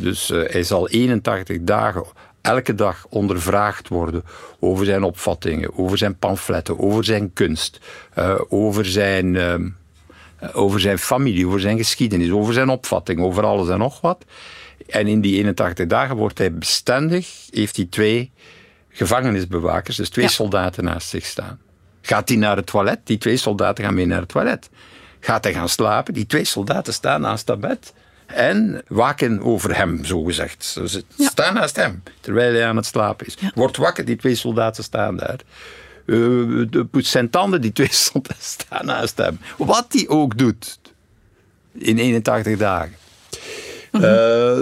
dus 0.00 0.28
hij 0.28 0.62
zal 0.62 0.88
81 0.88 1.56
dagen 1.60 2.04
elke 2.40 2.74
dag 2.74 3.06
ondervraagd 3.08 3.88
worden 3.88 4.22
over 4.60 4.84
zijn 4.84 5.02
opvattingen, 5.02 5.78
over 5.78 5.98
zijn 5.98 6.16
pamfletten, 6.16 6.78
over 6.78 7.04
zijn 7.04 7.32
kunst, 7.32 7.80
over 8.48 8.84
zijn, 8.84 9.34
uh, 9.34 9.54
over 10.52 10.80
zijn 10.80 10.98
familie, 10.98 11.46
over 11.46 11.60
zijn 11.60 11.76
geschiedenis, 11.76 12.30
over 12.30 12.54
zijn 12.54 12.68
opvatting, 12.68 13.20
over 13.20 13.44
alles 13.44 13.68
en 13.68 13.78
nog 13.78 14.00
wat. 14.00 14.24
En 14.86 15.06
in 15.06 15.20
die 15.20 15.36
81 15.36 15.86
dagen 15.86 16.16
wordt 16.16 16.38
hij 16.38 16.52
bestendig, 16.54 17.28
heeft 17.50 17.76
hij 17.76 17.86
twee 17.90 18.32
gevangenisbewakers, 18.88 19.96
dus 19.96 20.08
twee 20.08 20.24
ja. 20.24 20.30
soldaten 20.30 20.84
naast 20.84 21.08
zich 21.08 21.24
staan. 21.24 21.58
Gaat 22.02 22.28
hij 22.28 22.38
naar 22.38 22.56
het 22.56 22.66
toilet? 22.66 22.98
Die 23.04 23.18
twee 23.18 23.36
soldaten 23.36 23.84
gaan 23.84 23.94
mee 23.94 24.06
naar 24.06 24.20
het 24.20 24.28
toilet. 24.28 24.68
Gaat 25.20 25.44
hij 25.44 25.52
gaan 25.52 25.68
slapen? 25.68 26.14
Die 26.14 26.26
twee 26.26 26.44
soldaten 26.44 26.92
staan 26.92 27.20
naast 27.20 27.46
dat 27.46 27.60
bed 27.60 27.92
en 28.26 28.82
waken 28.88 29.40
over 29.42 29.76
hem, 29.76 30.04
zogezegd. 30.04 30.64
Ze 30.64 31.02
Ja. 31.16 31.28
staan 31.28 31.54
naast 31.54 31.76
hem, 31.76 32.02
terwijl 32.20 32.52
hij 32.52 32.66
aan 32.66 32.76
het 32.76 32.86
slapen 32.86 33.26
is. 33.26 33.36
Ja. 33.40 33.50
Wordt 33.54 33.76
wakker, 33.76 34.04
die 34.04 34.16
twee 34.16 34.34
soldaten 34.34 34.84
staan 34.84 35.16
daar. 35.16 35.40
Uh, 36.06 36.66
de 36.70 36.84
poetst 36.84 37.10
zijn 37.10 37.30
tanden, 37.30 37.60
die 37.60 37.72
twee 37.72 37.92
soldaten 38.04 38.42
staan 38.42 38.86
naast 38.86 39.18
hem. 39.18 39.38
Wat 39.56 39.86
hij 39.88 40.08
ook 40.08 40.38
doet, 40.38 40.78
in 41.72 41.98
81 41.98 42.58
dagen. 42.58 42.94
Mhm. 43.92 44.04
Uh, 44.04 44.56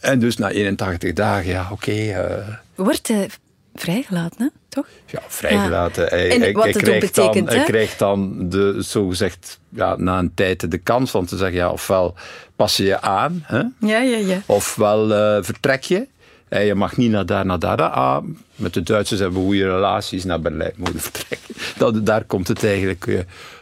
en 0.00 0.18
dus 0.18 0.36
na 0.36 0.50
81 0.50 1.12
dagen, 1.12 1.50
ja, 1.50 1.62
oké. 1.62 1.72
Okay, 1.72 2.38
uh, 2.38 2.48
Wordt 2.74 3.08
hij 3.08 3.28
vrijgelaten, 3.74 4.42
hè? 4.42 4.48
toch? 4.68 4.86
Ja, 5.06 5.20
vrijgelaten. 5.26 6.02
Ja. 6.02 6.08
Hij, 6.08 6.30
en 6.30 6.40
hij, 6.40 6.52
wat 6.52 6.64
hij 6.64 6.72
krijgt 6.72 7.00
betekent, 7.00 7.46
dan, 7.46 7.54
hè? 7.54 7.54
hij 7.54 7.64
krijgt 7.64 7.98
dan 7.98 8.48
de, 8.48 8.76
zogezegd, 8.78 9.60
ja, 9.68 9.96
na 9.96 10.18
een 10.18 10.34
tijd 10.34 10.70
de 10.70 10.78
kans 10.78 11.14
om 11.14 11.26
te 11.26 11.36
zeggen, 11.36 11.56
ja, 11.56 11.70
ofwel 11.70 12.14
pas 12.56 12.76
je 12.76 12.84
je 12.84 13.00
aan, 13.00 13.42
hè, 13.44 13.58
Ja, 13.80 13.98
ja, 13.98 14.16
ja. 14.16 14.42
ofwel 14.46 15.14
eh, 15.14 15.42
vertrek 15.42 15.82
je. 15.82 16.06
Je 16.48 16.74
mag 16.74 16.96
niet 16.96 17.10
naar 17.10 17.26
daar, 17.26 17.46
naar 17.46 17.58
daar. 17.58 17.80
Ah, 17.82 18.24
met 18.54 18.74
de 18.74 18.82
Duitsers 18.82 19.20
hebben 19.20 19.38
we 19.40 19.46
goede 19.46 19.64
relaties 19.64 20.24
naar 20.24 20.40
Berlijn 20.40 20.72
moeten 20.76 21.00
vertrekken. 21.10 22.04
Daar 22.04 22.24
komt 22.24 22.48
het 22.48 22.64
eigenlijk 22.64 23.06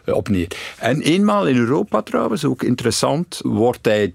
eh, 0.04 0.14
op 0.14 0.28
neer. 0.28 0.48
En 0.78 1.00
eenmaal 1.00 1.46
in 1.46 1.56
Europa 1.56 2.02
trouwens, 2.02 2.44
ook 2.44 2.62
interessant, 2.62 3.40
wordt 3.42 3.84
hij 3.84 4.14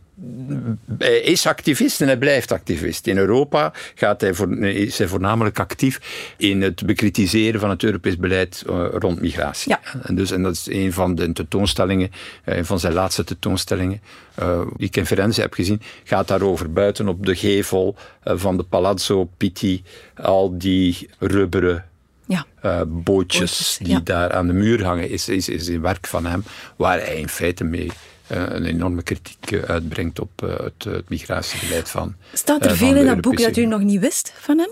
hij 0.98 1.20
is 1.20 1.48
activist 1.48 2.02
en 2.02 2.08
hij 2.08 2.18
blijft 2.18 2.52
activist. 2.52 3.08
In 3.08 3.18
Europa 3.18 3.74
gaat 3.96 4.22
hij 4.22 4.34
voor, 4.34 4.58
is 4.66 4.98
hij 4.98 5.08
voornamelijk 5.08 5.60
actief 5.60 6.02
in 6.38 6.62
het 6.62 6.86
bekritiseren 6.86 7.60
van 7.60 7.70
het 7.70 7.84
Europees 7.84 8.18
beleid 8.18 8.64
uh, 8.70 8.86
rond 8.92 9.22
migratie. 9.22 9.72
Ja. 9.72 9.80
En, 10.04 10.16
dus, 10.16 10.32
en 10.32 10.44
dat 10.44 10.54
is 10.54 10.68
een 10.70 10.94
van 10.94 11.16
de 11.16 11.32
tentoonstellingen, 11.32 12.12
een 12.46 12.66
van 12.66 12.80
zijn 12.80 12.94
laatste 12.94 13.24
tentoonstellingen, 13.24 14.02
uh, 14.40 14.62
die 14.78 14.88
ik 14.88 14.98
in 14.98 15.06
Firenze 15.06 15.42
heb 15.42 15.54
gezien, 15.54 15.82
gaat 16.04 16.28
daarover. 16.28 16.74
Buiten 16.74 17.08
op 17.08 17.26
de 17.26 17.36
gevel 17.36 17.96
van 18.24 18.58
de 18.58 18.64
Palazzo 18.64 19.30
Pitti, 19.38 19.84
al 20.16 20.58
die 20.58 21.10
rubberen 21.20 21.86
ja. 22.26 22.46
uh, 22.66 22.82
bootjes, 22.88 23.40
Bootjes, 23.40 23.78
die 23.82 23.94
ja. 23.94 24.02
daar 24.04 24.32
aan 24.32 24.48
de 24.48 24.54
muur 24.54 24.84
hangen, 24.84 25.10
is, 25.10 25.30
is, 25.30 25.50
is 25.50 25.68
een 25.68 25.82
werk 25.82 26.08
van 26.08 26.26
hem, 26.26 26.44
waar 26.76 27.00
hij 27.00 27.16
in 27.16 27.30
feite 27.30 27.64
mee 27.64 27.92
een 28.30 28.66
enorme 28.66 29.04
kritiek 29.04 29.52
uh, 29.52 29.62
uitbrengt 29.62 30.20
op 30.20 30.30
het, 30.40 30.84
het, 30.84 31.10
migratiebeleid 31.10 31.90
van. 31.90 32.16
Staat 32.34 32.66
er 32.66 32.78
veel 32.78 32.96
in 32.96 33.06
dat 33.06 33.22
boek 33.22 33.38
dat 33.38 33.58
u 33.58 33.66
nog 33.66 33.82
niet 33.82 34.00
wist 34.00 34.34
van 34.40 34.58
hem? 34.58 34.72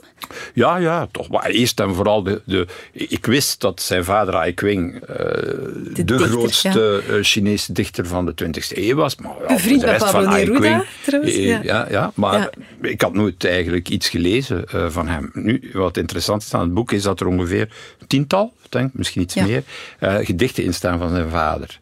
Ja, 0.53 0.77
ja, 0.77 1.07
toch. 1.11 1.29
Maar 1.29 1.45
eerst 1.45 1.79
en 1.79 1.95
vooral, 1.95 2.23
de, 2.23 2.41
de, 2.45 2.67
ik 2.91 3.25
wist 3.25 3.61
dat 3.61 3.81
zijn 3.81 4.03
vader 4.03 4.35
Ai 4.35 4.53
Qing 4.53 4.99
de, 4.99 5.91
de 5.93 6.03
dichter, 6.03 6.27
grootste 6.27 7.03
ja. 7.07 7.23
Chinese 7.23 7.73
dichter 7.73 8.05
van 8.05 8.25
de 8.25 8.33
20e 8.45 8.77
eeuw 8.77 8.95
was. 8.95 9.15
Maar, 9.15 9.31
ja, 9.39 9.47
Bevriend 9.47 9.79
de 9.79 9.85
met 9.85 9.95
rest 9.95 10.11
Pablo 10.11 10.23
van 10.23 10.33
Ai 10.33 10.45
Neruda, 10.45 10.83
trouwens. 11.05 11.35
Ja. 11.35 11.59
ja, 11.63 11.87
ja 11.89 12.11
maar 12.13 12.49
ik 12.81 13.01
had 13.01 13.13
nooit 13.13 13.45
eigenlijk 13.45 13.89
iets 13.89 14.09
gelezen 14.09 14.63
van 14.87 15.07
hem. 15.07 15.29
Nu, 15.33 15.69
wat 15.73 15.97
interessant 15.97 16.41
is 16.41 16.53
aan 16.53 16.61
het 16.61 16.73
boek, 16.73 16.91
is 16.91 17.03
dat 17.03 17.19
er 17.19 17.27
ongeveer 17.27 17.69
een 17.99 18.07
tiental, 18.07 18.53
denk, 18.69 18.93
misschien 18.93 19.21
iets 19.21 19.35
meer, 19.35 19.63
gedichten 19.99 20.63
in 20.63 20.73
staan 20.73 20.99
van 20.99 21.09
zijn 21.09 21.29
vader. 21.29 21.79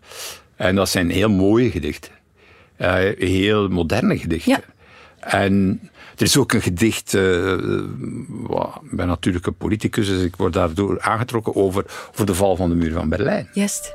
En 0.56 0.76
dat 0.76 0.90
zijn 0.90 1.10
heel 1.10 1.30
mooie 1.30 1.72
gedichten. 1.72 2.12
Uh, 2.78 2.94
heel 3.18 3.70
moderne 3.70 4.18
gedichten. 4.18 4.52
Ja. 4.52 4.62
En 5.20 5.80
er 6.16 6.24
is 6.24 6.38
ook 6.38 6.54
een 6.54 6.62
gedicht, 6.62 7.14
uh, 7.14 7.52
ik 8.82 8.92
ben 8.92 9.08
natuurlijk 9.08 9.46
een 9.46 9.56
politicus, 9.56 10.08
dus 10.08 10.24
ik 10.24 10.36
word 10.36 10.54
daardoor 10.54 11.02
aangetrokken 11.02 11.56
over, 11.56 11.86
over 12.12 12.26
de 12.26 12.36
val 12.36 12.56
van 12.56 12.70
de 12.70 12.76
muur 12.76 12.94
van 12.94 13.10
Berlijn. 13.10 13.50
Juist. 13.54 13.92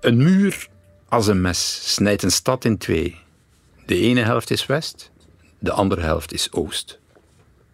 Een 0.00 0.16
muur 0.16 0.68
als 1.08 1.26
een 1.26 1.40
mes 1.40 1.92
snijdt 1.94 2.22
een 2.22 2.30
stad 2.30 2.64
in 2.64 2.78
twee. 2.78 3.16
De 3.86 3.98
ene 4.00 4.20
helft 4.20 4.50
is 4.50 4.66
west, 4.66 5.10
de 5.58 5.72
andere 5.72 6.00
helft 6.00 6.32
is 6.32 6.52
oost. 6.52 6.98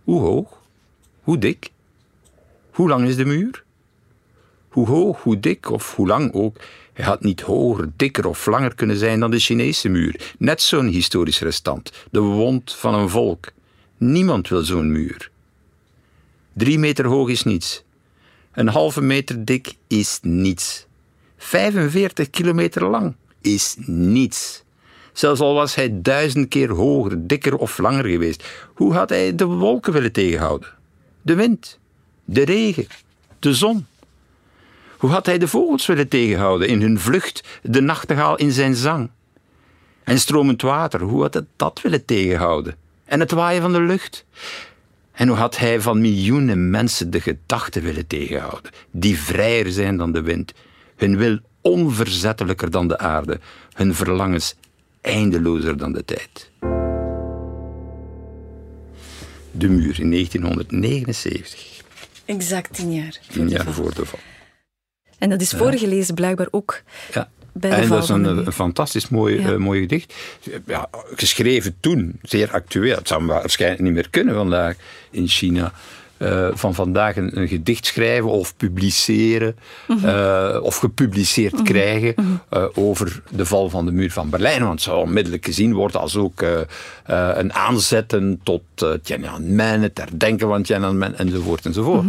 Hoe 0.04 0.20
hoog? 0.20 0.58
Hoe 1.22 1.38
dik? 1.38 1.70
Hoe 2.70 2.88
lang 2.88 3.08
is 3.08 3.16
de 3.16 3.24
muur? 3.24 3.64
Hoe 4.68 4.86
hoog, 4.86 5.22
hoe 5.22 5.40
dik 5.40 5.70
of 5.70 5.94
hoe 5.94 6.06
lang 6.06 6.32
ook, 6.32 6.56
hij 6.92 7.04
had 7.04 7.22
niet 7.22 7.40
hoger, 7.40 7.88
dikker 7.96 8.26
of 8.26 8.46
langer 8.46 8.74
kunnen 8.74 8.96
zijn 8.96 9.20
dan 9.20 9.30
de 9.30 9.38
Chinese 9.38 9.88
muur. 9.88 10.34
Net 10.38 10.62
zo'n 10.62 10.86
historisch 10.86 11.40
restant, 11.40 11.92
de 12.10 12.20
wond 12.20 12.74
van 12.74 12.94
een 12.94 13.08
volk. 13.08 13.46
Niemand 13.96 14.48
wil 14.48 14.62
zo'n 14.62 14.92
muur. 14.92 15.30
Drie 16.52 16.78
meter 16.78 17.06
hoog 17.06 17.28
is 17.28 17.42
niets. 17.42 17.82
Een 18.52 18.68
halve 18.68 19.00
meter 19.00 19.44
dik 19.44 19.74
is 19.86 20.18
niets. 20.22 20.86
45 21.36 22.30
kilometer 22.30 22.84
lang 22.84 23.14
is 23.40 23.76
niets. 23.86 24.62
Zelfs 25.12 25.40
al 25.40 25.54
was 25.54 25.74
hij 25.74 26.02
duizend 26.02 26.48
keer 26.48 26.70
hoger, 26.70 27.26
dikker 27.26 27.56
of 27.56 27.78
langer 27.78 28.04
geweest, 28.04 28.44
hoe 28.74 28.92
had 28.92 29.08
hij 29.08 29.34
de 29.34 29.44
wolken 29.44 29.92
willen 29.92 30.12
tegenhouden? 30.12 30.68
De 31.22 31.34
wind, 31.34 31.78
de 32.24 32.44
regen, 32.44 32.86
de 33.38 33.54
zon. 33.54 33.86
Hoe 35.00 35.10
had 35.10 35.26
hij 35.26 35.38
de 35.38 35.48
vogels 35.48 35.86
willen 35.86 36.08
tegenhouden 36.08 36.68
in 36.68 36.80
hun 36.80 36.98
vlucht, 36.98 37.48
de 37.62 37.80
nachtegaal 37.80 38.36
in 38.36 38.52
zijn 38.52 38.74
zang? 38.74 39.10
En 40.04 40.18
stromend 40.18 40.62
water, 40.62 41.00
hoe 41.00 41.22
had 41.22 41.34
hij 41.34 41.44
dat 41.56 41.80
willen 41.82 42.04
tegenhouden? 42.04 42.76
En 43.04 43.20
het 43.20 43.30
waaien 43.30 43.62
van 43.62 43.72
de 43.72 43.80
lucht? 43.80 44.24
En 45.12 45.28
hoe 45.28 45.36
had 45.36 45.58
hij 45.58 45.80
van 45.80 46.00
miljoenen 46.00 46.70
mensen 46.70 47.10
de 47.10 47.20
gedachten 47.20 47.82
willen 47.82 48.06
tegenhouden, 48.06 48.70
die 48.90 49.18
vrijer 49.18 49.72
zijn 49.72 49.96
dan 49.96 50.12
de 50.12 50.22
wind, 50.22 50.52
hun 50.96 51.16
wil 51.16 51.38
onverzettelijker 51.60 52.70
dan 52.70 52.88
de 52.88 52.98
aarde, 52.98 53.40
hun 53.72 53.94
verlangens 53.94 54.54
eindelozer 55.00 55.76
dan 55.76 55.92
de 55.92 56.04
tijd? 56.04 56.50
De 59.50 59.68
muur 59.68 60.00
in 60.00 60.10
1979. 60.10 61.82
Exact 62.24 62.74
tien 62.74 62.92
jaar. 62.92 63.18
Tien 63.32 63.48
jaar 63.48 63.72
voor 63.72 63.94
de 63.94 64.04
val. 64.04 64.18
En 65.20 65.30
dat 65.30 65.40
is 65.40 65.50
voorgelezen 65.50 66.14
blijkbaar 66.14 66.48
ook. 66.50 66.82
Ja. 67.12 67.28
Bij 67.52 67.70
de 67.70 67.76
en 67.76 67.88
dat 67.88 68.02
is 68.02 68.08
een, 68.08 68.52
fantastisch 68.52 69.08
mooi, 69.08 69.40
Ja. 69.40 69.50
uh, 69.50 69.56
mooi 69.56 69.80
gedicht. 69.80 70.14
Ja, 70.66 70.88
geschreven 71.14 71.74
toen, 71.80 72.18
zeer 72.22 72.50
actueel. 72.52 72.96
Het 72.96 73.08
zou 73.08 73.26
waarschijnlijk 73.26 73.82
niet 73.82 73.92
meer 73.92 74.10
kunnen 74.10 74.34
vandaag 74.34 74.76
in 75.10 75.28
China. 75.28 75.72
Uh, 76.18 76.48
van 76.52 76.74
vandaag 76.74 77.16
een, 77.16 77.38
een, 77.38 77.48
gedicht 77.48 77.86
schrijven 77.86 78.30
of 78.30 78.56
publiceren 78.56 79.56
Mhm. 79.86 79.98
mm 79.98 80.04
-hmm. 80.04 80.54
uh, 80.54 80.62
of 80.62 80.76
gepubliceerd 80.76 81.52
mm 81.52 81.58
-hmm. 81.58 81.66
krijgen 81.66 82.12
mm 82.16 82.40
-hmm. 82.48 82.70
over 82.74 83.22
de 83.30 83.46
val 83.46 83.70
van 83.70 83.86
de 83.86 83.92
muur 83.92 84.12
van 84.12 84.30
Berlijn. 84.30 84.60
Want 84.60 84.72
het 84.72 84.82
zou 84.82 85.00
onmiddellijk 85.00 85.44
gezien 85.44 85.74
worden 85.74 86.00
als 86.00 86.16
ook 86.16 86.44
een 87.04 87.52
aanzetten 87.52 88.40
tot 88.42 88.62
Tiananmen, 89.02 89.80
het 89.80 89.98
herdenken 89.98 90.48
van 90.48 90.62
Tiananmen 90.62 91.18
enzovoort 91.18 91.66
enzovoort. 91.66 92.06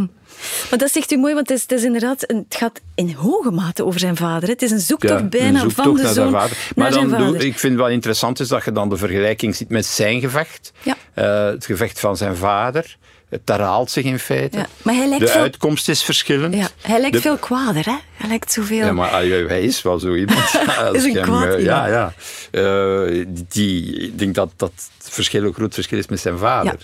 Maar 0.69 0.79
dat 0.79 0.91
zegt 0.91 1.11
u 1.11 1.17
mooi, 1.17 1.33
want 1.33 1.49
het, 1.49 1.57
is, 1.57 1.61
het, 1.63 1.71
is 1.71 1.83
inderdaad 1.83 2.29
een, 2.29 2.45
het 2.49 2.57
gaat 2.57 2.81
in 2.95 3.13
hoge 3.13 3.51
mate 3.51 3.85
over 3.85 3.99
zijn 3.99 4.15
vader. 4.15 4.49
Het 4.49 4.61
is 4.61 4.71
een 4.71 4.79
zoektocht 4.79 5.19
ja, 5.19 5.27
bijna 5.27 5.47
een 5.47 5.71
zoektocht 5.71 5.85
van 5.87 5.95
de 5.95 6.01
naar 6.01 6.13
zoon 6.13 6.29
zijn 6.29 6.41
vader. 6.41 6.57
Maar 6.75 6.91
dan 6.91 7.09
doe, 7.09 7.37
ik 7.37 7.59
vind 7.59 7.77
wel 7.77 7.89
interessant 7.89 8.39
is 8.39 8.47
dat 8.47 8.65
je 8.65 8.71
dan 8.71 8.89
de 8.89 8.97
vergelijking 8.97 9.55
ziet 9.55 9.69
met 9.69 9.85
zijn 9.85 10.19
gevecht. 10.19 10.71
Ja. 10.81 10.95
Uh, 11.15 11.45
het 11.53 11.65
gevecht 11.65 11.99
van 11.99 12.17
zijn 12.17 12.35
vader. 12.35 12.97
Het 13.31 13.41
herhaalt 13.45 13.91
zich 13.91 14.03
in 14.03 14.19
feite. 14.19 14.57
Ja, 14.57 14.67
maar 14.81 14.95
hij 14.95 15.07
lijkt 15.07 15.25
de 15.25 15.31
veel... 15.31 15.41
uitkomst 15.41 15.89
is 15.89 16.03
verschillend. 16.03 16.55
Ja, 16.55 16.67
hij 16.81 16.99
lijkt 16.99 17.15
De- 17.15 17.21
veel 17.21 17.37
kwader, 17.37 17.85
hè? 17.85 17.97
Hij 18.13 18.29
lijkt 18.29 18.51
zoveel... 18.51 18.85
Ja, 18.85 18.91
maar 18.91 19.11
hij, 19.11 19.27
hij 19.27 19.61
is 19.61 19.81
wel 19.81 19.99
zo 19.99 20.15
iemand. 20.15 20.39
Is 20.91 21.03
een 21.03 21.11
je 21.11 21.17
hem, 21.17 21.23
kwaad 21.23 21.53
eh, 21.53 21.63
Ja, 21.63 21.87
ja. 21.87 22.13
Eh, 22.51 23.25
die, 23.49 23.99
ik 23.99 24.19
denk 24.19 24.35
dat 24.35 24.51
dat 24.55 24.71
het 24.97 25.13
verschil 25.13 25.43
een 25.43 25.53
groot 25.53 25.73
verschil 25.73 25.97
is 25.97 26.07
met 26.07 26.19
zijn 26.19 26.37
vader. 26.37 26.77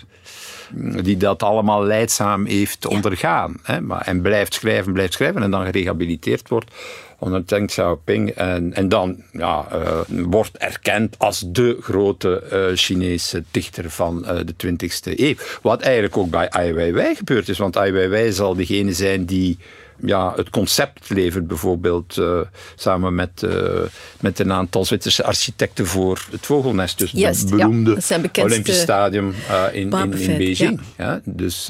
Die 1.01 1.17
dat 1.17 1.43
allemaal 1.43 1.83
leidzaam 1.83 2.45
heeft 2.45 2.85
ondergaan. 2.85 3.59
Hè? 3.63 3.81
Maar, 3.81 4.01
en 4.01 4.21
blijft 4.21 4.53
schrijven, 4.53 4.93
blijft 4.93 5.13
schrijven. 5.13 5.43
En 5.43 5.51
dan 5.51 5.65
gerehabiliteerd 5.65 6.49
wordt 6.49 6.71
onder 7.19 7.47
Deng 7.47 7.67
Xiaoping. 7.67 8.29
En, 8.29 8.73
en 8.73 8.89
dan 8.89 9.23
ja, 9.31 9.65
eh, 9.71 9.99
wordt 10.07 10.57
erkend 10.57 11.15
als 11.19 11.43
de 11.47 11.77
grote 11.81 12.39
eh, 12.41 12.65
Chinese 12.75 13.43
dichter 13.51 13.89
van 13.89 14.25
eh, 14.25 14.39
de 14.45 14.53
20e 14.67 15.19
eeuw. 15.19 15.35
Wat 15.61 15.81
eigenlijk 15.81 16.17
ook 16.17 16.29
bij 16.29 16.49
Ai 16.49 16.73
Weiwei 16.73 17.15
gebeurd 17.15 17.49
is. 17.49 17.57
Want 17.57 17.77
Ai 17.77 17.91
Weiwei 17.91 18.31
zal 18.31 18.55
degene 18.55 18.93
zijn 18.93 19.25
die 19.25 19.57
ja, 19.99 20.33
het 20.35 20.49
concept 20.49 21.09
levert, 21.09 21.47
bijvoorbeeld 21.47 22.17
uh, 22.17 22.39
samen 22.75 23.15
met, 23.15 23.41
uh, 23.45 23.81
met 24.19 24.39
een 24.39 24.51
aantal 24.51 24.85
Zwitserse 24.85 25.23
architecten 25.23 25.87
voor 25.87 26.25
het 26.31 26.45
vogelnest. 26.45 26.97
Dus 26.97 27.11
Juist, 27.11 27.41
het 27.41 27.49
beroemde 27.49 27.97
Olympisch 28.41 28.81
Stadium 28.81 29.33
uh, 29.49 29.63
in, 29.71 29.91
in, 29.91 30.37
Beijing. 30.37 30.81
Ja. 30.97 31.21
dus, 31.25 31.69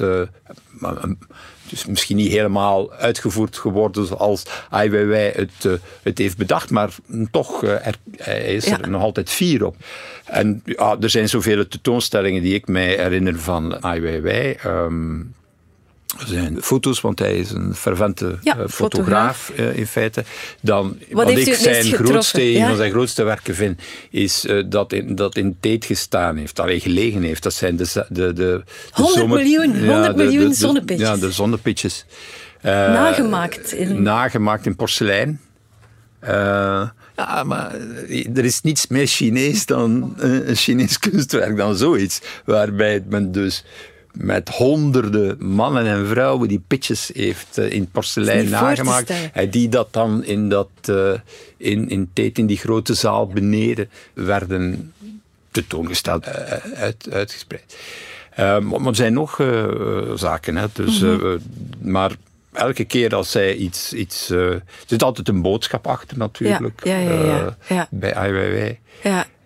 maar, 0.68 0.94
dus 1.68 1.86
misschien 1.86 2.16
niet 2.16 2.32
helemaal 2.32 2.92
uitgevoerd 2.92 3.58
geworden 3.58 4.06
zoals 4.06 4.42
Ai 4.70 4.90
Weiwei 4.90 5.32
het, 5.34 5.80
het 6.02 6.18
heeft 6.18 6.36
bedacht, 6.36 6.70
maar 6.70 6.94
toch 7.30 7.62
er, 7.62 7.94
hij 8.16 8.54
is 8.54 8.64
Ja. 8.64 8.80
er 8.80 8.90
nog 8.90 9.02
altijd 9.02 9.30
fier 9.30 9.66
op. 9.66 9.76
En 10.24 10.62
ja, 10.64 10.96
er 11.00 11.10
zijn 11.10 11.28
zoveel 11.28 11.68
tentoonstellingen 11.68 12.42
die 12.42 12.54
ik 12.54 12.68
mij 12.68 12.94
herinner 12.94 13.38
van 13.38 13.82
Ai 13.82 14.00
Weiwei. 14.00 14.56
Um, 14.66 15.34
zijn 16.26 16.62
foto's, 16.62 17.00
want 17.00 17.18
hij 17.18 17.36
is 17.38 17.50
een 17.50 17.74
fervente 17.74 18.38
Ja, 18.42 18.56
uh, 18.58 18.64
fotograaf, 18.68 19.52
uh, 19.58 19.76
in 19.76 19.86
feite. 19.86 20.24
Dan, 20.60 20.98
wat, 21.10 21.30
ik 21.30 21.54
zijn 21.54 21.84
grootste, 21.84 22.52
Ja? 22.52 22.66
van 22.68 22.76
zijn 22.76 22.90
grootste 22.90 23.22
werken 23.22 23.54
vind, 23.54 23.80
is 24.10 24.44
uh, 24.44 24.64
dat 24.66 24.92
in, 24.92 25.14
dat 25.14 25.36
in 25.36 25.56
Tate 25.60 25.86
gestaan 25.86 26.36
heeft, 26.36 26.60
alleen 26.60 26.80
gelegen 26.80 27.22
heeft. 27.22 27.42
Dat 27.42 27.54
zijn 27.54 27.76
de, 27.76 27.90
de, 27.94 28.06
de, 28.08 28.32
de 28.32 28.62
100 28.90 29.18
zomer- 29.18 29.38
miljoen, 29.38 29.86
100 29.86 30.06
de- 30.06 30.12
de- 30.12 30.24
miljoen 30.30 30.54
zonnepitjes. 30.54 31.08
Ja, 31.08 31.16
de 31.16 31.32
zonnepitjes. 31.32 32.04
Uh, 32.64 32.72
Nagemaakt 32.72 33.72
in- 33.72 34.02
Nagemaakt 34.02 34.66
in 34.66 34.76
porselein. 34.76 35.40
Uh, 36.24 36.30
ja, 37.16 37.42
maar 37.46 37.74
er 38.34 38.44
is 38.44 38.60
niets 38.60 38.86
meer 38.86 39.06
Chinees 39.06 39.66
dan 39.66 40.14
een 40.16 40.56
Chinees 40.56 40.98
kunstwerk 40.98 41.56
dan 41.56 41.76
zoiets. 41.76 42.20
Waarbij 42.44 43.02
men 43.08 43.32
dus 43.32 43.64
met 44.18 44.48
honderden 44.48 45.36
mannen 45.38 45.86
en 45.86 46.06
vrouwen 46.06 46.48
die 46.48 46.62
pitjes 46.66 47.10
heeft 47.14 47.58
uh, 47.58 47.72
in 47.72 47.90
porselein 47.90 48.48
nagemaakt. 48.48 49.12
En 49.32 49.50
die 49.50 49.68
dat 49.68 49.92
dan 49.92 50.24
in, 50.24 50.48
dat, 50.48 50.68
uh, 50.90 51.12
in, 51.56 51.88
in, 51.88 52.10
in 52.14 52.46
die 52.46 52.56
grote 52.56 52.94
zaal 52.94 53.26
beneden 53.26 53.90
werden 54.14 54.92
tentoongesteld, 55.50 56.26
uit, 56.74 57.08
uitgespreid. 57.10 57.76
maar 58.36 58.86
er 58.86 58.94
zijn 58.94 59.12
nog 59.12 59.36
zaken. 60.14 60.56
Hè. 60.56 60.66
Dus, 60.72 61.00
mm 61.00 61.18
-hmm. 61.18 61.38
maar 61.80 62.16
elke 62.52 62.84
keer 62.84 63.14
als 63.14 63.30
zij 63.30 63.54
iets. 63.54 63.92
iets 63.92 64.30
er 64.30 64.62
zit 64.86 65.02
altijd 65.02 65.28
een 65.28 65.42
boodschap 65.42 65.86
achter, 65.86 66.18
natuurlijk. 66.18 66.80
Ja, 66.84 66.98
ja, 66.98 67.24
ja, 67.24 67.56
ja. 67.68 67.88
bij 67.90 68.28
IWW. 68.28 68.72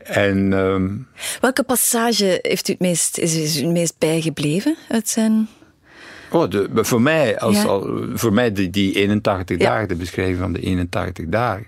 En, 0.04 0.52
um, 0.52 1.08
Welke 1.40 1.62
passage 1.62 2.38
heeft 2.42 2.68
u 2.68 2.72
het 2.72 2.80
meest, 2.80 3.18
is, 3.18 3.36
is 3.36 3.56
u 3.58 3.64
het 3.64 3.72
meest 3.72 3.94
bijgebleven 3.98 4.76
uit 4.88 5.08
zijn... 5.08 5.48
Oh, 6.30 6.50
de, 6.50 6.68
voor 6.72 7.02
mij, 7.02 7.38
als, 7.38 7.56
ja. 7.56 7.64
al, 7.64 8.06
voor 8.14 8.32
mij 8.32 8.52
die, 8.52 8.70
die 8.70 8.94
81 8.94 9.58
ja. 9.58 9.68
dagen, 9.68 9.88
de 9.88 9.94
beschrijving 9.94 10.38
van 10.38 10.52
de 10.52 10.60
81 10.60 11.26
dagen. 11.28 11.66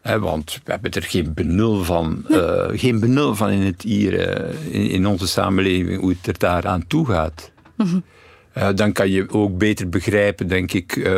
He, 0.00 0.18
want 0.18 0.60
we 0.64 0.70
hebben 0.70 0.90
er 0.90 1.02
geen 1.02 1.34
benul 1.34 1.84
van, 1.84 2.24
nee. 2.28 2.38
uh, 2.38 2.68
geen 2.72 3.00
benul 3.00 3.34
van 3.34 3.50
in, 3.50 3.60
het 3.60 3.82
hier, 3.82 4.12
uh, 4.12 4.74
in, 4.74 4.90
in, 4.90 5.06
onze 5.06 5.26
samenleving, 5.26 6.00
hoe 6.00 6.10
het 6.10 6.26
er 6.26 6.38
daar 6.38 6.66
aan 6.66 6.86
toe 6.86 7.06
gaat. 7.06 7.50
Mm 7.76 7.86
-hmm. 7.86 8.02
uh, 8.56 8.68
dan 8.74 8.92
kan 8.92 9.10
je 9.10 9.30
ook 9.30 9.58
beter 9.58 9.88
begrijpen, 9.88 10.48
denk 10.48 10.72
ik, 10.72 11.10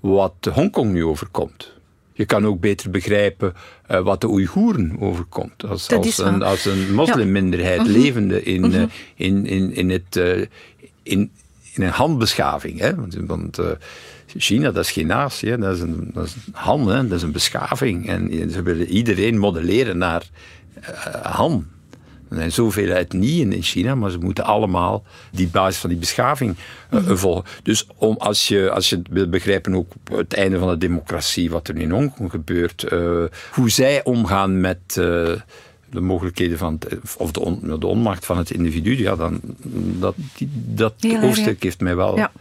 wat 0.00 0.34
Hongkong 0.52 0.92
nu 0.92 1.04
overkomt. 1.04 1.77
Je 2.18 2.24
kan 2.24 2.46
ook 2.46 2.60
beter 2.60 2.90
begrijpen 2.90 3.54
uh, 3.90 4.00
wat 4.00 4.20
de 4.20 4.28
Oeigoeren 4.28 4.96
overkomt. 5.00 5.64
Als, 5.64 5.90
als, 5.90 6.18
een, 6.18 6.42
als 6.42 6.64
een 6.64 6.94
moslimminderheid 6.94 7.86
ja. 7.86 7.92
levende 7.92 8.42
in, 8.42 8.60
mm 8.60 8.72
-hmm. 8.72 8.80
uh, 8.80 8.86
in, 9.14 9.46
in, 9.46 9.74
in, 9.74 9.90
het, 9.90 10.16
uh, 10.16 10.40
in, 11.02 11.30
in 11.72 11.82
een 11.82 11.88
handbeschaving. 11.88 12.78
Hè? 12.78 12.94
Want, 12.94 13.14
want 13.26 13.58
China, 14.36 14.70
dat 14.70 14.84
is 14.84 14.90
geen 14.90 15.06
natie, 15.06 15.50
hè? 15.50 15.58
Dat, 15.58 15.74
is 15.74 15.80
een, 15.80 16.10
dat 16.14 16.24
is 16.24 16.34
een 16.34 16.52
Han, 16.52 16.88
hè? 16.88 17.08
dat 17.08 17.16
is 17.16 17.22
een 17.22 17.32
beschaving. 17.32 18.08
En 18.08 18.50
ze 18.50 18.62
willen 18.62 18.86
iedereen 18.86 19.38
modelleren 19.38 19.98
naar 19.98 20.30
Han. 21.22 21.66
Er 22.30 22.36
zijn 22.36 22.52
zoveel 22.52 22.90
etnieën 22.90 23.52
in 23.52 23.62
China, 23.62 23.94
maar 23.94 24.10
ze 24.10 24.18
moeten 24.18 24.44
allemaal 24.44 25.04
die 25.30 25.48
basis 25.48 25.80
van 25.80 25.90
die 25.90 25.98
beschaving 25.98 26.56
uh, 26.90 27.00
mm-hmm. 27.00 27.16
volgen. 27.16 27.44
Dus 27.62 27.86
om, 27.96 28.16
als, 28.16 28.48
je, 28.48 28.70
als 28.70 28.90
je 28.90 29.02
wil 29.10 29.28
begrijpen 29.28 29.74
ook 29.74 29.92
het 30.12 30.34
einde 30.34 30.58
van 30.58 30.68
de 30.68 30.78
democratie, 30.78 31.50
wat 31.50 31.68
er 31.68 31.76
in 31.76 31.90
Hongkong 31.90 32.30
gebeurt, 32.30 32.92
uh, 32.92 33.24
hoe 33.52 33.70
zij 33.70 34.04
omgaan 34.04 34.60
met 34.60 34.78
uh, 34.88 34.94
de 35.90 36.00
mogelijkheden 36.00 36.58
van, 36.58 36.76
het, 36.78 37.16
of 37.16 37.32
de, 37.32 37.40
on, 37.40 37.60
de, 37.78 37.86
onmacht 37.86 38.26
van 38.26 38.38
het 38.38 38.50
individu, 38.50 38.98
ja, 38.98 39.16
dan, 39.16 39.40
dat, 39.98 40.14
die, 40.36 40.48
dat 40.52 40.94
ja, 40.96 41.20
hoofdstuk 41.20 41.46
ja. 41.54 41.58
heeft 41.60 41.80
mij 41.80 41.96
wel... 41.96 42.16
Ja. 42.16 42.32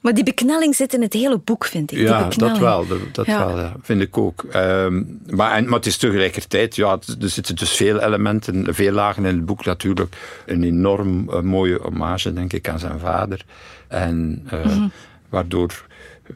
Maar 0.00 0.14
die 0.14 0.24
beknelling 0.24 0.74
zit 0.74 0.94
in 0.94 1.02
het 1.02 1.12
hele 1.12 1.38
boek, 1.38 1.64
vind 1.64 1.92
ik. 1.92 1.98
Ja, 1.98 2.28
dat 2.28 2.58
wel. 2.58 2.86
Dat, 3.12 3.26
ja. 3.26 3.46
wel, 3.46 3.58
ja. 3.58 3.76
vind 3.82 4.00
ik 4.00 4.18
ook. 4.18 4.44
Um, 4.54 5.20
maar, 5.26 5.52
en, 5.52 5.64
maar 5.64 5.74
het 5.74 5.86
is 5.86 5.96
tegelijkertijd, 5.96 6.76
ja, 6.76 6.98
er 7.20 7.28
zitten 7.28 7.56
dus 7.56 7.70
veel 7.70 8.00
elementen, 8.00 8.74
veel 8.74 8.92
lagen 8.92 9.24
in 9.24 9.34
het 9.34 9.46
boek 9.46 9.64
natuurlijk. 9.64 10.16
Een 10.46 10.62
enorm 10.62 11.28
uh, 11.30 11.40
mooie 11.40 11.78
hommage, 11.82 12.32
denk 12.32 12.52
ik, 12.52 12.68
aan 12.68 12.78
zijn 12.78 12.98
vader. 12.98 13.44
En 13.88 14.48
uh, 14.52 14.64
mm 14.64 14.70
-hmm. 14.70 14.92
waardoor 15.28 15.86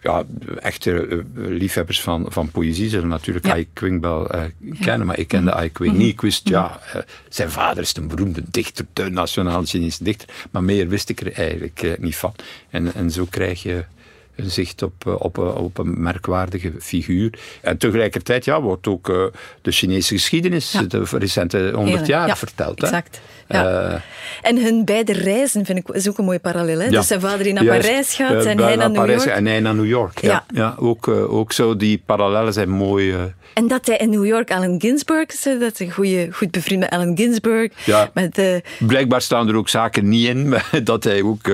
ja, 0.02 0.24
echte 0.58 1.06
uh, 1.06 1.22
liefhebbers 1.34 2.00
van, 2.00 2.26
van 2.28 2.50
poëzie 2.50 2.88
zullen 2.88 3.08
natuurlijk 3.08 3.46
ja. 3.46 3.52
Ai 3.52 3.68
Quing 3.72 4.00
wel 4.00 4.34
uh, 4.34 4.42
kennen, 4.80 5.06
maar 5.06 5.18
ik 5.18 5.28
kende 5.28 5.50
-hmm. 5.50 5.58
Ai 5.58 5.72
Quing 5.72 5.96
niet. 5.96 6.12
Ik 6.12 6.20
wist, 6.20 6.48
ja, 6.48 6.80
uh, 6.96 7.02
zijn 7.28 7.50
vader 7.50 7.82
is 7.82 7.96
een 7.96 8.08
beroemde 8.08 8.42
dichter, 8.50 8.86
de 8.92 9.10
nationale 9.10 9.66
Chinese 9.66 10.04
dichter, 10.04 10.28
maar 10.50 10.64
meer 10.64 10.88
wist 10.88 11.08
ik 11.08 11.20
er 11.20 11.32
eigenlijk 11.32 11.96
niet 11.98 12.16
van. 12.16 12.34
En, 12.70 12.94
en 12.94 13.10
zo 13.10 13.26
krijg 13.30 13.62
je 13.62 13.84
zicht 14.36 14.82
op, 14.82 15.06
op, 15.18 15.38
op 15.38 15.78
een 15.78 16.02
merkwaardige 16.02 16.72
figuur. 16.78 17.38
En 17.60 17.78
tegelijkertijd 17.78 18.44
ja, 18.44 18.60
wordt 18.60 18.86
ook 18.86 19.08
uh, 19.08 19.24
de 19.62 19.70
Chinese 19.70 20.14
geschiedenis, 20.14 20.72
ja. 20.72 20.82
de 20.82 21.02
recente 21.10 21.72
100 21.74 22.06
jaar, 22.06 22.26
ja, 22.26 22.36
verteld. 22.36 22.82
Exact. 22.82 23.20
Ja. 23.48 23.90
Uh, 23.92 24.00
en 24.42 24.62
hun 24.62 24.84
beide 24.84 25.12
reizen 25.12 25.64
vind 25.64 25.78
ik 25.78 25.88
is 25.88 26.08
ook 26.08 26.18
een 26.18 26.24
mooie 26.24 26.38
parallel. 26.38 26.78
Hè? 26.78 26.90
Dus 26.90 27.06
zijn 27.06 27.20
vader 27.20 27.42
die 27.42 27.52
naar 27.52 27.64
Juist, 27.64 27.86
Parijs 27.86 28.14
gaat 28.14 28.44
en 28.44 28.58
hij 28.58 28.76
naar 28.76 28.90
New 28.90 29.00
Parijs, 29.00 29.24
York. 29.24 29.36
En 29.36 29.46
hij 29.46 29.60
naar 29.60 29.74
New 29.74 29.86
York. 29.86 30.20
Ja. 30.20 30.44
Ja. 30.54 30.74
ook, 30.78 31.08
ook 31.08 31.52
zo, 31.52 31.76
die 31.76 32.02
parallellen 32.06 32.52
zijn 32.52 32.68
mooi. 32.68 33.14
En 33.54 33.68
dat 33.68 33.86
hij 33.86 33.96
in 33.96 34.10
New 34.10 34.26
York 34.26 34.50
Allen 34.50 34.80
Ginsberg 34.80 35.28
is, 35.28 35.42
dat 35.42 35.78
hij 35.78 35.90
goeie, 35.90 36.32
goed 36.32 36.50
bevriend 36.50 36.80
met 36.80 36.90
Allen 36.90 37.16
Ginsberg. 37.16 37.72
Ja. 37.84 38.10
Met, 38.14 38.38
uh, 38.38 38.56
Blijkbaar 38.78 39.20
staan 39.20 39.48
er 39.48 39.56
ook 39.56 39.68
zaken 39.68 40.08
niet 40.08 40.28
in, 40.28 40.54
dat 40.84 41.04
hij 41.04 41.22
ook, 41.22 41.46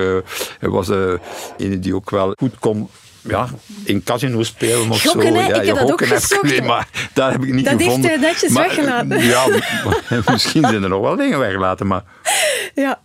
hij 0.59 0.69
was 0.69 0.89
een 0.89 1.81
die 1.81 1.95
ook 1.95 2.11
wel 2.11 2.33
goed 2.37 2.59
kon 2.73 2.89
ja, 3.21 3.49
in 3.85 4.03
casino 4.03 4.43
spelen 4.43 4.91
of 4.91 5.03
gokken, 5.03 5.29
zo. 5.29 5.35
Hè? 5.35 5.47
Ja, 5.47 5.61
ik 5.61 5.67
heb 5.67 5.77
dat 5.77 5.93
ook 5.93 6.01
heb 6.01 6.09
gezocht. 6.09 6.43
Nee, 6.43 6.63
maar 6.63 6.89
daar 7.15 7.33
heb 7.33 7.45
ik 7.45 7.53
niet 7.53 7.65
dat 7.65 7.83
gevonden. 7.83 8.03
Dat 8.03 8.11
heeft 8.11 8.23
hij 8.23 8.31
netjes 8.31 8.53
maar, 8.53 8.67
weggelaten. 8.67 9.23
Ja, 9.23 10.23
misschien 10.33 10.63
zijn 10.63 10.83
er 10.83 10.89
nog 10.89 11.01
wel 11.01 11.17
dingen 11.17 11.39
weggelaten, 11.39 11.87
maar... 11.87 12.03
Ja, 12.75 13.01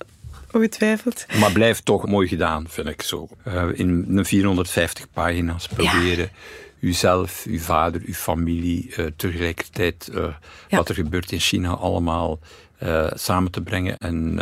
ongetwijfeld. 0.52 1.26
Maar 1.39 1.52
blijft 1.52 1.86
toch 1.86 2.08
mooi 2.08 2.28
gedaan, 2.28 2.65
vind 2.69 2.88
ik 2.88 3.02
zo. 3.02 3.28
Uh, 3.47 3.63
in 3.73 4.06
een 4.10 4.26
450 4.26 5.06
pagina's 5.13 5.67
proberen... 5.67 6.23
Ja 6.23 6.62
uzelf, 6.80 7.45
uw 7.47 7.60
vader, 7.60 8.02
uw 8.06 8.13
familie, 8.13 8.93
uh, 8.97 9.06
tegelijkertijd 9.15 10.10
uh, 10.13 10.23
ja. 10.67 10.78
wat 10.78 10.89
er 10.89 10.95
gebeurt 10.95 11.32
in 11.32 11.39
China 11.39 11.69
allemaal 11.69 12.39
uh, 12.84 13.12
samen 13.13 13.52
te 13.52 13.62
brengen. 13.62 13.97
En 13.97 14.39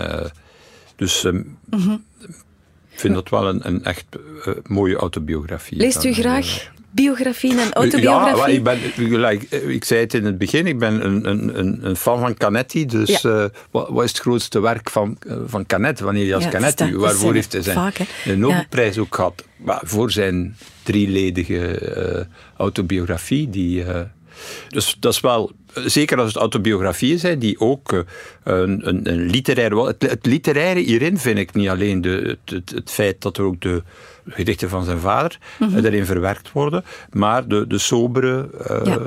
dus 0.95 1.23
um, 1.23 1.57
mm 1.69 1.79
-hmm. 1.79 2.03
Ik 3.01 3.07
vind 3.07 3.13
dat 3.13 3.29
wel 3.29 3.49
een, 3.49 3.67
een 3.67 3.83
echt 3.83 4.05
mooie 4.67 4.95
autobiografie. 4.95 5.77
Leest 5.77 6.03
u 6.03 6.13
graag 6.13 6.69
biografieën 6.91 7.59
en 7.59 7.73
autobiografieën? 7.73 8.37
Ja, 8.37 8.47
ik, 8.47 8.63
ben, 8.63 9.19
like, 9.19 9.73
ik 9.73 9.83
zei 9.83 9.99
het 9.99 10.13
in 10.13 10.25
het 10.25 10.37
begin, 10.37 10.67
ik 10.67 10.79
ben 10.79 11.05
een, 11.05 11.29
een, 11.29 11.85
een 11.85 11.95
fan 11.95 12.19
van 12.19 12.37
Canetti. 12.37 12.85
Dus 12.85 13.21
ja. 13.21 13.49
wat, 13.71 13.89
wat, 13.89 14.03
is 14.03 14.09
het 14.09 14.19
grootste 14.19 14.59
werk 14.59 14.89
van, 14.89 15.17
van 15.45 15.65
Canetti, 15.65 16.03
wanneer 16.03 16.25
hij 16.25 16.35
als 16.35 16.43
ja, 16.43 16.49
Canetti? 16.49 16.91
Dat, 16.91 17.01
waarvoor 17.01 17.25
dat 17.25 17.33
heeft 17.33 17.51
hij 17.51 17.61
zijn 17.61 17.75
vaak, 17.75 17.97
de 18.23 18.37
Nobelprijs 18.37 18.97
ook 18.97 19.15
gehad? 19.15 19.43
Maar 19.55 19.81
voor 19.83 20.11
zijn 20.11 20.57
drieledige 20.83 21.81
uh, 21.97 22.23
autobiografie. 22.57 23.49
Die, 23.49 23.83
dus 24.67 24.95
dat 24.99 25.13
is 25.13 25.19
wel, 25.19 25.51
zeker 25.73 26.17
als 26.17 26.27
het 26.27 26.37
autobiografieën 26.37 27.19
zijn, 27.19 27.39
die 27.39 27.59
ook 27.59 27.91
uh, 27.91 28.01
een, 28.43 28.87
een, 28.87 29.09
een 29.11 29.25
literaire... 29.29 29.85
Het, 29.85 30.01
het, 30.01 30.25
literaire 30.25 30.79
hierin 30.79 31.17
vind 31.17 31.37
ik 31.37 31.53
niet 31.53 31.69
alleen 31.69 32.01
de, 32.01 32.37
het, 32.45 32.55
het, 32.55 32.69
het, 32.69 32.91
feit 32.91 33.21
dat 33.21 33.37
er 33.37 33.43
ook 33.43 33.61
de 33.61 33.83
gedichten 34.27 34.69
van 34.69 34.83
zijn 34.83 34.99
vader 34.99 35.37
mm 35.59 35.67
-hmm. 35.67 35.85
erin 35.85 36.05
verwerkt 36.05 36.51
worden, 36.51 36.83
maar 37.11 37.47
de, 37.47 37.67
de 37.67 37.77
sobere 37.77 38.49
ja. 38.83 38.99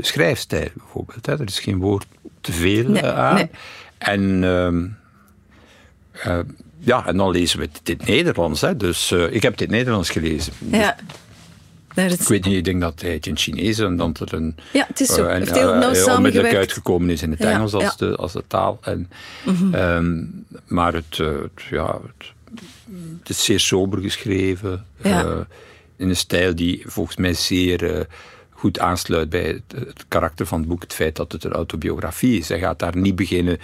schrijfstijl 0.00 0.68
bijvoorbeeld. 0.74 1.26
Hè. 1.26 1.32
Er 1.32 1.46
is 1.46 1.60
geen 1.60 1.78
woord 1.78 2.06
te 2.40 2.52
veel 2.52 2.88
nee, 2.88 3.06
aan. 3.06 3.34
Nee. 3.34 3.50
En... 3.98 4.40
ja, 6.78 7.06
en 7.06 7.16
dan 7.16 7.30
lezen 7.30 7.58
we 7.58 7.68
het 7.84 8.06
Nederlands. 8.06 8.60
Hè. 8.60 8.76
Dus 8.76 9.10
uh, 9.10 9.32
ik 9.32 9.42
heb 9.42 9.52
het 9.52 9.60
in 9.60 9.66
het 9.66 9.76
Nederlands 9.76 10.10
gelezen. 10.10 10.52
Ja. 10.70 10.96
Ik 11.96 12.20
weet 12.20 12.44
niet, 12.44 12.56
ik 12.56 12.64
denk 12.64 12.80
dat 12.80 13.00
hij 13.00 13.12
het 13.12 13.26
in 13.26 13.32
het 13.32 13.40
Chinees 13.40 13.78
en 13.78 13.96
dat 13.96 14.18
het 14.18 14.32
een. 14.32 14.56
Ja, 14.72 14.84
het 14.88 15.00
is 15.00 15.08
zo. 15.08 15.26
Heel 15.26 15.74
nauw 15.74 15.94
uh, 15.94 16.14
onmiddellijk 16.14 16.54
uitgekomen 16.54 17.10
is 17.10 17.22
in 17.22 17.30
het 17.30 17.38
ja, 17.38 17.50
Engels 17.50 17.72
als, 17.72 17.96
de, 17.96 18.16
als 18.16 18.32
de 18.32 18.44
taal. 18.46 18.78
En, 18.82 19.10
mm 19.44 19.54
-hmm. 19.54 19.74
um, 19.74 20.44
maar 20.66 20.92
het, 20.94 21.16
het 21.16 21.62
ja, 21.70 22.00
het, 22.16 22.32
het, 23.18 23.28
is 23.28 23.44
zeer 23.44 23.60
sober 23.60 24.00
geschreven. 24.00 24.84
Ja. 25.02 25.46
in 25.96 26.08
een 26.08 26.16
stijl 26.16 26.54
die 26.54 26.82
volgens 26.86 27.16
mij 27.16 27.34
zeer 27.34 28.06
goed 28.50 28.78
aansluit 28.78 29.30
bij 29.30 29.46
het, 29.46 29.86
het, 29.86 30.04
karakter 30.08 30.46
van 30.46 30.58
het 30.58 30.68
boek. 30.68 30.82
Het 30.82 30.92
feit 30.92 31.16
dat 31.16 31.32
het 31.32 31.44
een 31.44 31.52
autobiografie 31.52 32.38
is. 32.38 32.48
Hij 32.48 32.58
gaat 32.58 32.78
daar 32.78 32.96
niet 32.96 33.16
beginnen. 33.16 33.58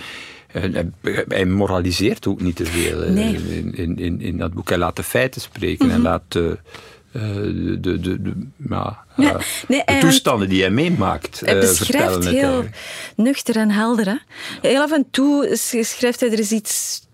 Hij 1.29 1.47
moraliseert 1.47 2.27
ook 2.27 2.41
niet 2.41 2.57
te 2.57 2.67
veel 2.67 3.11
nee. 3.11 3.35
in, 3.35 3.75
in, 3.75 3.99
in, 3.99 4.21
in, 4.21 4.39
dat 4.39 4.53
boek. 4.53 4.69
Hij 4.69 4.79
laat 4.79 4.97
de 4.97 5.03
feiten 5.03 5.41
spreken. 5.41 5.87
Mm 5.87 5.93
-hmm. 5.93 6.05
Hij 6.05 6.11
laat 6.11 6.59
de, 7.13 7.79
de, 7.81 8.01
de, 8.01 8.23
de, 8.23 8.33
ja, 8.69 9.05
nee, 9.17 9.33
nee, 9.69 9.83
de 9.85 9.99
toestanden 10.01 10.49
die 10.49 10.61
hij 10.61 10.71
meemaakt 10.71 11.41
hij 11.41 11.55
uh, 11.55 11.61
beschrijft 11.61 12.29
heel 12.29 12.65
nuchter 13.17 13.57
en 13.57 13.71
helder. 13.71 14.07
Hè? 14.07 14.17
Heel 14.69 14.83
af 14.83 14.93
en 14.93 15.07
toe 15.11 15.57
schrijft 15.83 16.21
hij 16.21 16.33
er 16.33 16.39
eens 16.39 16.53
iets 16.53 17.07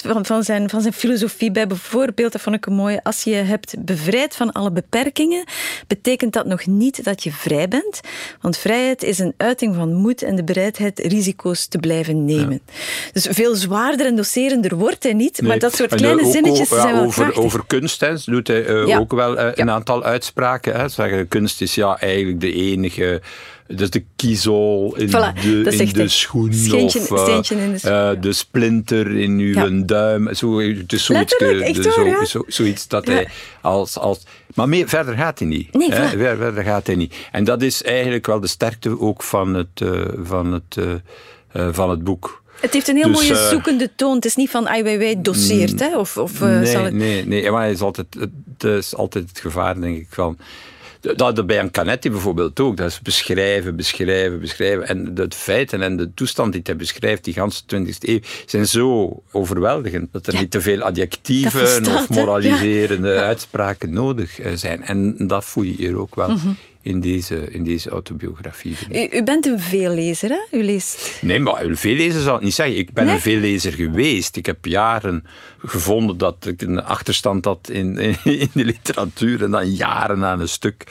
van, 0.00 0.26
van, 0.26 0.42
zijn, 0.42 0.70
van 0.70 0.80
zijn 0.80 0.92
filosofie 0.92 1.50
bij. 1.50 1.66
Bijvoorbeeld, 1.66 2.32
dat 2.32 2.40
vond 2.40 2.56
ik 2.56 2.66
een 2.66 2.72
mooie. 2.72 3.00
Als 3.02 3.22
je 3.22 3.30
je 3.30 3.36
hebt 3.36 3.74
bevrijd 3.84 4.36
van 4.36 4.52
alle 4.52 4.70
beperkingen, 4.70 5.44
betekent 5.86 6.32
dat 6.32 6.46
nog 6.46 6.66
niet 6.66 7.04
dat 7.04 7.22
je 7.22 7.32
vrij 7.32 7.68
bent. 7.68 8.00
Want 8.40 8.56
vrijheid 8.56 9.02
is 9.02 9.18
een 9.18 9.34
uiting 9.36 9.74
van 9.74 9.94
moed 9.94 10.22
en 10.22 10.36
de 10.36 10.44
bereidheid 10.44 10.98
risico's 10.98 11.66
te 11.66 11.78
blijven 11.78 12.24
nemen. 12.24 12.60
Ja. 12.66 12.72
Dus 13.12 13.26
veel 13.30 13.54
zwaarder 13.54 14.06
en 14.06 14.16
doserender 14.16 14.76
wordt 14.76 15.02
hij 15.02 15.12
niet. 15.12 15.40
Nee. 15.40 15.50
Maar 15.50 15.58
dat 15.58 15.74
soort 15.74 15.94
kleine 15.94 16.24
ook, 16.24 16.32
zinnetjes 16.32 16.68
ja, 16.68 16.80
zijn 16.80 16.94
wel 16.94 17.04
over, 17.04 17.22
krachtig. 17.22 17.42
over 17.42 17.66
kunst 17.66 18.00
hè, 18.00 18.14
doet 18.24 18.46
hij 18.46 18.68
uh, 18.68 18.86
ja. 18.86 18.98
ook 18.98 19.12
wel 19.12 19.38
uh, 19.38 19.48
een 19.54 19.70
aantal 19.70 20.04
uitspraken. 20.04 20.76
Hè. 20.76 20.88
Zeggen, 20.88 21.28
kunst 21.28 21.60
is 21.60 21.74
ja 21.74 21.98
eigenlijk 22.00 22.40
de 22.40 22.52
enige 22.52 23.20
dus 23.68 23.90
de 23.90 24.04
kiezel 24.16 24.94
in, 24.96 25.10
de, 25.10 25.76
in 25.76 25.92
de 25.92 26.08
schoen. 26.08 26.52
Steentje, 26.52 26.98
of 26.98 27.20
steentje 27.20 27.54
in 27.54 27.72
de, 27.72 27.78
schoen, 27.78 27.92
ja. 27.92 28.14
de 28.14 28.32
splinter 28.32 29.16
in 29.16 29.38
uw 29.38 29.52
ja. 29.54 29.84
duim. 29.84 30.34
Zo, 30.34 30.60
het 30.60 30.92
is 30.92 31.04
zoiets, 31.04 31.36
waar, 31.38 31.74
zo, 31.74 32.24
zo, 32.24 32.42
zoiets 32.46 32.88
dat 32.88 33.06
hij 33.06 33.28
als... 33.60 33.98
als 33.98 34.26
maar 34.54 34.68
meer, 34.68 34.88
verder 34.88 35.16
gaat 35.16 35.38
hij 35.38 35.48
niet. 35.48 35.72
Nee, 35.72 35.92
hè? 35.92 36.08
Ver, 36.08 36.36
verder 36.36 36.64
gaat 36.64 36.86
hij 36.86 36.96
niet. 36.96 37.14
En 37.32 37.44
dat 37.44 37.62
is 37.62 37.82
eigenlijk 37.82 38.26
wel 38.26 38.40
de 38.40 38.46
sterkte 38.46 39.00
ook 39.00 39.22
van 39.22 39.54
het, 39.54 39.80
uh, 39.82 40.04
van 40.22 40.52
het, 40.52 40.76
uh, 40.78 41.68
van 41.72 41.90
het 41.90 42.04
boek. 42.04 42.42
Het 42.60 42.72
heeft 42.72 42.88
een 42.88 42.96
heel 42.96 43.12
Dus, 43.12 43.14
mooie 43.14 43.40
eh, 43.40 43.48
zoekende 43.48 43.90
toon. 43.96 44.14
Het 44.14 44.24
is 44.24 44.36
niet 44.36 44.50
van 44.50 44.68
ai 44.68 44.82
weiwei 44.82 45.22
doseert, 45.22 45.80
hè? 45.80 45.98
Of, 45.98 46.16
of 46.16 46.40
nee, 46.40 46.66
zal 46.66 46.84
het... 46.84 46.94
nee, 46.94 47.26
nee, 47.26 47.50
maar 47.50 47.66
het 47.66 47.74
is 47.74 47.80
altijd 47.80 48.06
het, 48.18 48.64
is 48.64 48.94
altijd 48.94 49.28
het 49.28 49.40
gevaar, 49.40 49.80
denk 49.80 49.96
ik, 49.96 50.06
van... 50.10 50.38
Dat 51.14 51.46
bij 51.46 51.58
een 51.58 51.70
Canetti 51.70 52.10
bijvoorbeeld 52.10 52.60
ook. 52.60 52.76
Dat 52.76 52.86
is 52.86 53.00
beschrijven, 53.00 53.76
beschrijven, 53.76 54.40
beschrijven. 54.40 54.88
En 54.88 55.14
de 55.14 55.26
feiten 55.34 55.82
en 55.82 55.96
de 55.96 56.14
toestand 56.14 56.52
die 56.52 56.60
hij 56.64 56.76
beschrijft, 56.76 57.24
die 57.24 57.34
ganse 57.34 57.62
20e 57.66 58.08
eeuw, 58.08 58.18
zijn 58.46 58.66
zo 58.66 59.22
overweldigend 59.32 60.12
dat 60.12 60.26
er 60.26 60.32
Ja. 60.32 60.40
niet 60.40 60.50
te 60.50 60.60
veel 60.60 60.80
adjectieven 60.82 61.86
of 61.86 62.08
moraliserende 62.08 63.14
uitspraken 63.20 63.92
nodig 63.92 64.40
eh, 64.40 64.52
zijn. 64.54 64.82
En 64.82 65.26
dat 65.26 65.44
voel 65.44 65.64
je 65.64 65.72
hier 65.76 65.98
ook 65.98 66.14
wel 66.14 66.28
Mhm. 66.30 66.48
In, 66.86 67.00
deze, 67.00 67.50
in 67.50 67.64
deze 67.64 67.90
autobiografie. 67.90 68.76
U, 68.92 69.08
u 69.18 69.22
bent 69.22 69.46
een 69.46 69.60
veellezer, 69.60 70.30
hè? 70.30 70.58
U 70.58 70.62
leest... 70.62 71.18
Nee, 71.22 71.38
maar 71.38 71.64
een 71.64 71.76
veellezer 71.76 72.20
zal 72.22 72.36
ik 72.36 72.42
niet 72.42 72.54
zeggen. 72.54 72.76
Ik 72.78 72.92
ben 72.92 73.04
Nee? 73.04 73.14
een 73.14 73.20
veellezer 73.20 73.72
geweest. 73.72 74.36
Ik 74.36 74.46
heb 74.46 74.64
jaren 74.64 75.24
gevonden 75.64 76.18
dat 76.18 76.46
ik 76.46 76.62
een 76.62 76.84
achterstand 76.84 77.44
had 77.44 77.68
in, 77.72 77.98
in, 77.98 78.16
in 78.40 78.48
de 78.52 78.64
literatuur 78.64 79.42
en 79.42 79.50
dan 79.50 79.70
jaren 79.74 80.24
aan 80.24 80.40
een 80.40 80.48
stuk. 80.48 80.84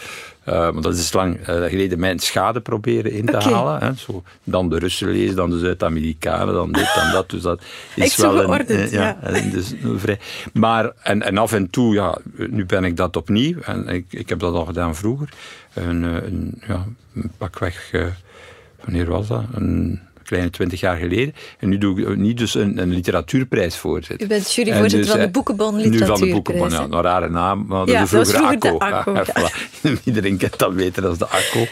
Uh, 0.49 0.71
maar 0.71 0.81
dat 0.81 0.95
is 0.95 1.13
lang 1.13 1.39
uh, 1.39 1.45
geleden 1.45 1.99
mijn 1.99 2.19
schade 2.19 2.61
proberen 2.61 3.11
in 3.11 3.25
te 3.25 3.37
halen. 3.37 3.83
Hè. 3.83 3.93
Zo, 3.93 4.23
dan 4.43 4.69
de 4.69 4.79
Russen 4.79 5.07
lezen, 5.07 5.35
dan 5.35 5.49
de 5.49 5.59
Zuid-Amerikanen, 5.59 6.53
dan 6.53 6.71
dit, 6.71 6.91
dan 6.95 7.11
dat. 7.11 7.29
Dus 7.29 7.41
dat 7.41 7.61
is 7.95 8.03
Echt 8.03 8.21
wel 8.21 8.31
geordend, 8.31 8.69
een, 8.69 8.77
eh, 8.77 8.91
ja. 8.91 9.17
en 9.21 9.49
dus, 9.49 9.73
vrij. 9.95 10.19
Maar, 10.53 10.91
en, 11.01 11.21
en 11.21 11.37
af 11.37 11.53
en 11.53 11.69
toe, 11.69 11.93
ja, 11.93 12.17
nu 12.49 12.65
ben 12.65 12.83
ik 12.83 12.97
dat 12.97 13.15
opnieuw. 13.15 13.59
En 13.59 13.87
ik, 13.87 14.05
ik 14.09 14.29
heb 14.29 14.39
dat 14.39 14.53
al 14.53 14.65
gedaan 14.65 14.95
vroeger. 14.95 15.29
Een, 15.73 16.03
eh, 16.03 16.23
een, 16.23 16.61
ja, 16.67 16.85
een 17.13 17.31
pakweg, 17.37 17.93
uh, 17.93 18.05
wanneer 18.83 19.05
was 19.05 19.27
dat? 19.27 19.43
Een 19.53 19.99
kleine 20.25 20.49
twintig 20.49 20.79
jaar 20.79 20.97
geleden. 20.97 21.33
En 21.59 21.69
nu 21.69 21.77
doe 21.77 22.01
ik 22.01 22.17
niet 22.17 22.37
dus 22.37 22.55
een, 22.55 22.77
een 22.77 22.89
literatuurprijs 22.89 23.77
voorzitter. 23.77 24.25
U 24.25 24.29
bent 24.29 24.53
juryvoorzitter 24.53 24.99
dus, 24.99 25.09
van 25.09 25.19
de 25.19 25.25
eh, 25.25 25.31
Boekenbon 25.31 25.75
Nu 25.75 25.81
van 25.81 25.91
de 25.91 25.97
Literatuurprijs. 25.97 26.33
Boekenbon, 26.33 26.69
ja. 26.69 26.97
Een 26.97 27.01
rare 27.01 27.29
naam, 27.29 27.65
maar 27.67 27.87
Ja, 27.87 27.99
dat 27.99 28.09
dat 28.09 28.31
vroeger 28.31 28.73
Ja, 28.89 29.25
voilà. 29.25 30.03
Iedereen 30.03 30.37
kent 30.37 30.59
dat 30.59 30.75
beter 30.75 31.01
dan 31.01 31.15
de 31.17 31.27
ACCO. 31.27 31.65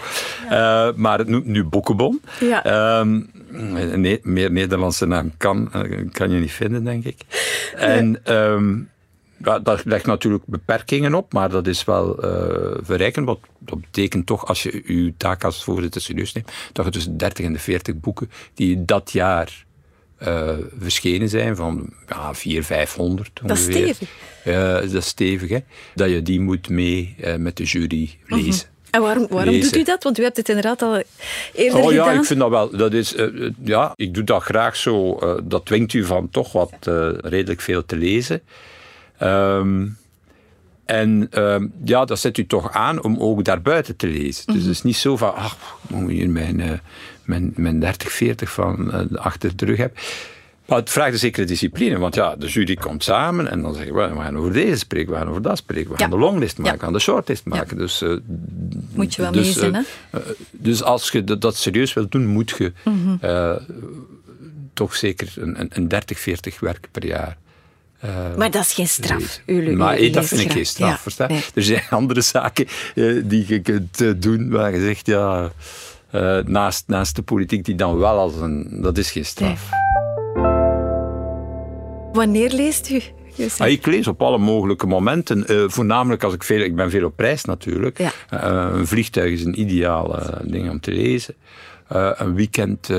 Uh, 0.43 0.87
maar 0.95 1.25
nu, 1.25 1.41
nu 1.43 1.63
Boekenbon. 1.63 2.21
Ja. 2.39 2.99
Um, 2.99 3.29
nee, 3.95 4.19
meer 4.23 4.51
Nederlandse 4.51 5.05
naam 5.05 5.31
kan, 5.37 5.71
kan 6.11 6.31
je 6.31 6.39
niet 6.39 6.51
vinden, 6.51 6.83
denk 6.83 7.05
ik. 7.05 7.17
En... 7.75 8.19
Um, 8.33 8.91
ja, 9.43 9.59
dat 9.59 9.85
legt 9.85 10.05
natuurlijk 10.05 10.43
beperkingen 10.45 11.13
op, 11.13 11.33
maar 11.33 11.49
dat 11.49 11.67
is 11.67 11.85
wel 11.85 12.25
uh, 12.25 12.77
verrijkend. 12.81 13.25
Want 13.25 13.39
dat 13.59 13.81
betekent 13.81 14.25
toch, 14.25 14.47
als 14.47 14.63
je 14.63 14.83
je 14.85 15.13
taak 15.17 15.43
als 15.43 15.63
voorzitter 15.63 16.01
serieus 16.01 16.33
neemt, 16.33 16.51
dat 16.71 16.85
je 16.85 16.91
tussen 16.91 17.17
30 17.17 17.45
en 17.45 17.53
de 17.53 17.59
40 17.59 17.99
boeken 17.99 18.31
die 18.53 18.85
dat 18.85 19.11
jaar 19.11 19.65
uh, 20.27 20.49
verschenen 20.79 21.29
zijn, 21.29 21.55
van 21.55 21.93
ja, 22.07 22.33
400, 22.33 22.65
500 22.65 23.29
Dat 23.33 23.57
is 23.57 23.65
ongeveer. 23.65 23.93
stevig. 23.93 24.09
Uh, 24.45 24.73
dat 24.73 24.93
is 24.93 25.07
stevig, 25.07 25.49
hè. 25.49 25.59
Dat 25.95 26.09
je 26.09 26.21
die 26.21 26.39
moet 26.39 26.69
mee 26.69 27.15
uh, 27.19 27.35
met 27.35 27.57
de 27.57 27.63
jury 27.63 28.17
lezen. 28.25 28.45
Mm 28.45 28.49
-hmm. 28.49 28.71
En 28.93 29.01
waarom, 29.01 29.27
waarom 29.29 29.59
doet 29.59 29.75
u 29.75 29.83
dat? 29.83 30.03
Want 30.03 30.19
u 30.19 30.23
hebt 30.23 30.37
het 30.37 30.49
inderdaad 30.49 30.81
al 30.81 31.03
eerder 31.53 31.81
oh, 31.81 31.91
ja, 31.91 32.03
gedaan. 32.03 32.19
ik 32.19 32.25
vind 32.25 32.39
dat 32.39 32.49
wel. 32.49 32.69
Dat 32.69 32.93
is, 32.93 33.15
uh, 33.15 33.49
ja, 33.63 33.93
ik 33.95 34.13
doe 34.13 34.23
dat 34.23 34.43
graag 34.43 34.75
zo. 34.75 35.19
Uh, 35.23 35.37
dat 35.43 35.65
dwingt 35.65 35.93
u 35.93 36.05
van 36.05 36.29
toch 36.29 36.51
wat 36.51 36.73
uh, 36.87 37.09
redelijk 37.17 37.61
veel 37.61 37.85
te 37.85 37.95
lezen. 37.95 38.41
Um, 39.21 39.97
en 40.85 41.27
um, 41.43 41.71
ja, 41.83 42.05
dat 42.05 42.19
zet 42.19 42.37
u 42.37 42.45
toch 42.45 42.71
aan 42.71 43.03
om 43.03 43.17
ook 43.19 43.43
daarbuiten 43.43 43.95
te 43.95 44.07
lezen. 44.07 44.43
Mm 44.45 44.53
-hmm. 44.53 44.53
Dus 44.53 44.63
het 44.63 44.71
is 44.75 44.81
niet 44.83 44.95
zo 44.95 45.17
van, 45.17 45.35
ach, 45.35 45.57
ik 45.83 45.89
moet 45.95 46.09
hier 46.11 46.29
mijn, 46.29 46.59
uh, 46.59 46.71
mijn, 47.23 47.53
mijn 47.55 47.79
30, 47.79 48.11
40 48.11 48.51
van 48.51 48.89
uh, 49.11 49.17
achter 49.17 49.55
de 49.55 49.65
rug 49.65 49.77
heb. 49.77 49.97
Maar 50.65 50.77
het 50.77 50.89
vraagt 50.89 51.13
een 51.13 51.19
zekere 51.19 51.45
discipline, 51.45 51.97
want 51.97 52.15
ja, 52.15 52.35
de 52.35 52.47
jury 52.47 52.75
komt 52.75 53.03
samen 53.03 53.47
en 53.51 53.61
dan 53.61 53.73
zeggen 53.75 53.93
we, 53.95 54.07
we 54.07 54.19
gaan 54.21 54.37
over 54.37 54.53
deze 54.53 54.77
spreken, 54.77 55.11
we 55.11 55.17
gaan 55.17 55.29
over 55.29 55.41
dat 55.41 55.57
spreken, 55.57 55.91
we 55.91 55.97
gaan 55.97 56.09
Ja. 56.09 56.15
de 56.15 56.21
longlist 56.21 56.57
maken, 56.57 56.71
Ja. 56.71 56.77
we 56.77 56.83
gaan 56.83 56.93
de 56.93 56.99
shortlist 56.99 57.45
maken. 57.45 57.75
Ja. 57.77 57.81
Dus, 57.81 58.01
uh, 58.01 58.17
Moet 58.93 59.15
je 59.15 59.21
wel 59.21 59.31
dus, 59.31 59.55
hè? 59.55 59.71
dus 60.51 60.83
als 60.83 61.09
je 61.11 61.23
dat, 61.23 61.41
dat 61.41 61.55
serieus 61.55 61.93
wilt 61.93 62.11
doen, 62.11 62.25
moet 62.25 62.49
je 62.57 62.73
Mhm. 62.83 62.95
mm 62.97 63.17
-hmm. 63.21 63.59
toch 64.73 64.95
zeker 64.95 65.33
een, 65.37 65.59
een, 65.59 65.69
een 65.73 65.87
30, 65.87 66.19
40 66.19 66.59
werken 66.59 66.91
per 66.91 67.05
jaar. 67.05 67.37
Uh, 68.05 68.35
maar 68.37 68.51
dat 68.51 68.61
is 68.61 68.73
geen 68.73 68.87
straf. 68.87 69.39
Maar 69.75 70.01
u, 70.01 70.09
dat 70.09 70.25
vind 70.25 70.41
ik 70.41 70.51
geen 70.51 70.65
straf. 70.65 70.89
Ja, 70.89 70.97
verstaan? 70.97 71.29
nee. 71.29 71.43
Er 71.53 71.63
zijn 71.63 71.83
andere 71.89 72.21
zaken 72.21 72.67
uh, 72.95 73.21
die 73.25 73.45
je 73.47 73.59
kunt 73.59 74.01
uh, 74.01 74.13
doen 74.17 74.49
waar 74.49 74.73
je 74.73 74.81
zegt, 74.81 75.05
ja, 75.05 75.51
uh, 76.11 76.37
naast, 76.39 76.83
naast 76.87 77.15
de 77.15 77.21
politiek 77.21 77.65
die 77.65 77.75
dan 77.75 77.97
wel 77.97 78.17
als 78.17 78.35
een... 78.35 78.67
Dat 78.81 78.97
is 78.97 79.11
geen 79.11 79.25
straf. 79.25 79.69
Nee. 79.69 80.43
Wanneer 82.13 82.51
leest 82.51 82.89
u? 82.89 83.01
Ah, 83.57 83.67
ik 83.67 83.85
lees 83.85 84.07
op 84.07 84.21
alle 84.21 84.37
mogelijke 84.37 84.87
momenten. 84.87 85.71
Voornamelijk 85.71 86.23
als 86.23 86.33
ik 86.33 86.43
veel... 86.43 86.59
Ik 86.59 86.75
ben 86.75 86.89
veel 86.89 87.05
op 87.05 87.19
reis 87.19 87.45
natuurlijk. 87.45 87.97
Ja. 87.97 88.11
Een 88.73 88.87
vliegtuig 88.87 89.31
is 89.31 89.43
een 89.43 89.59
ideaal 89.59 90.19
ding 90.43 90.69
om 90.69 90.79
te 90.79 90.91
lezen. 90.91 91.35
Een 91.87 92.35
weekend, 92.35 92.89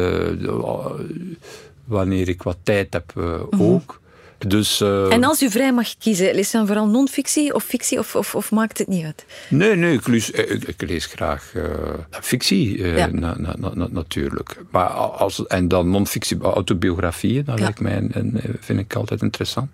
wanneer 1.84 2.28
ik 2.28 2.42
wat 2.42 2.56
tijd 2.62 2.92
heb, 2.92 3.12
mm 3.14 3.46
-hmm. 3.50 3.60
ook. 3.60 4.02
Dus, 4.38 4.80
uh, 4.80 5.12
en 5.12 5.24
als 5.24 5.42
u 5.42 5.50
vrij 5.50 5.72
mag 5.72 5.96
kiezen, 5.98 6.34
leest 6.34 6.54
u 6.54 6.58
dan 6.58 6.66
vooral 6.66 6.86
non-fictie 6.86 7.54
of 7.54 7.64
fictie 7.64 7.98
of, 7.98 8.16
of, 8.16 8.34
of, 8.34 8.50
maakt 8.50 8.78
het 8.78 8.88
niet 8.88 9.04
uit? 9.04 9.24
Nee, 9.48 9.74
nee, 9.76 9.94
ik 9.94 10.06
lees, 10.06 10.30
ik, 10.30 10.64
ik 10.64 10.88
lees 10.88 11.06
graag 11.06 11.52
uh, 11.54 11.64
fictie 12.10 12.76
uh, 12.76 12.96
ja. 12.96 13.06
na, 13.06 13.34
na, 13.38 13.56
na, 13.74 13.86
natuurlijk. 13.90 14.56
Maar 14.70 14.86
als, 14.86 15.46
en 15.46 15.68
dan 15.68 15.90
non-fictie, 15.90 16.40
autobiografieën, 16.40 17.44
dat 17.44 17.58
ja. 17.58 17.64
lijkt 17.64 17.80
mij, 17.80 18.08
en, 18.12 18.40
vind 18.60 18.80
ik 18.80 18.94
altijd 18.94 19.22
interessant. 19.22 19.70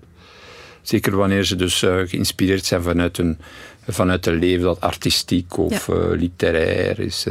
Zeker 0.82 1.16
wanneer 1.16 1.44
ze 1.44 1.56
dus 1.56 1.78
geïnspireerd 2.06 2.64
zijn 2.64 2.82
vanuit 2.82 3.18
een, 3.18 3.38
vanuit 3.88 4.26
een 4.26 4.38
leven 4.38 4.64
dat 4.64 4.80
artistiek 4.80 5.56
of 5.56 5.86
ja. 5.86 6.08
literair 6.08 6.98
is. 6.98 7.26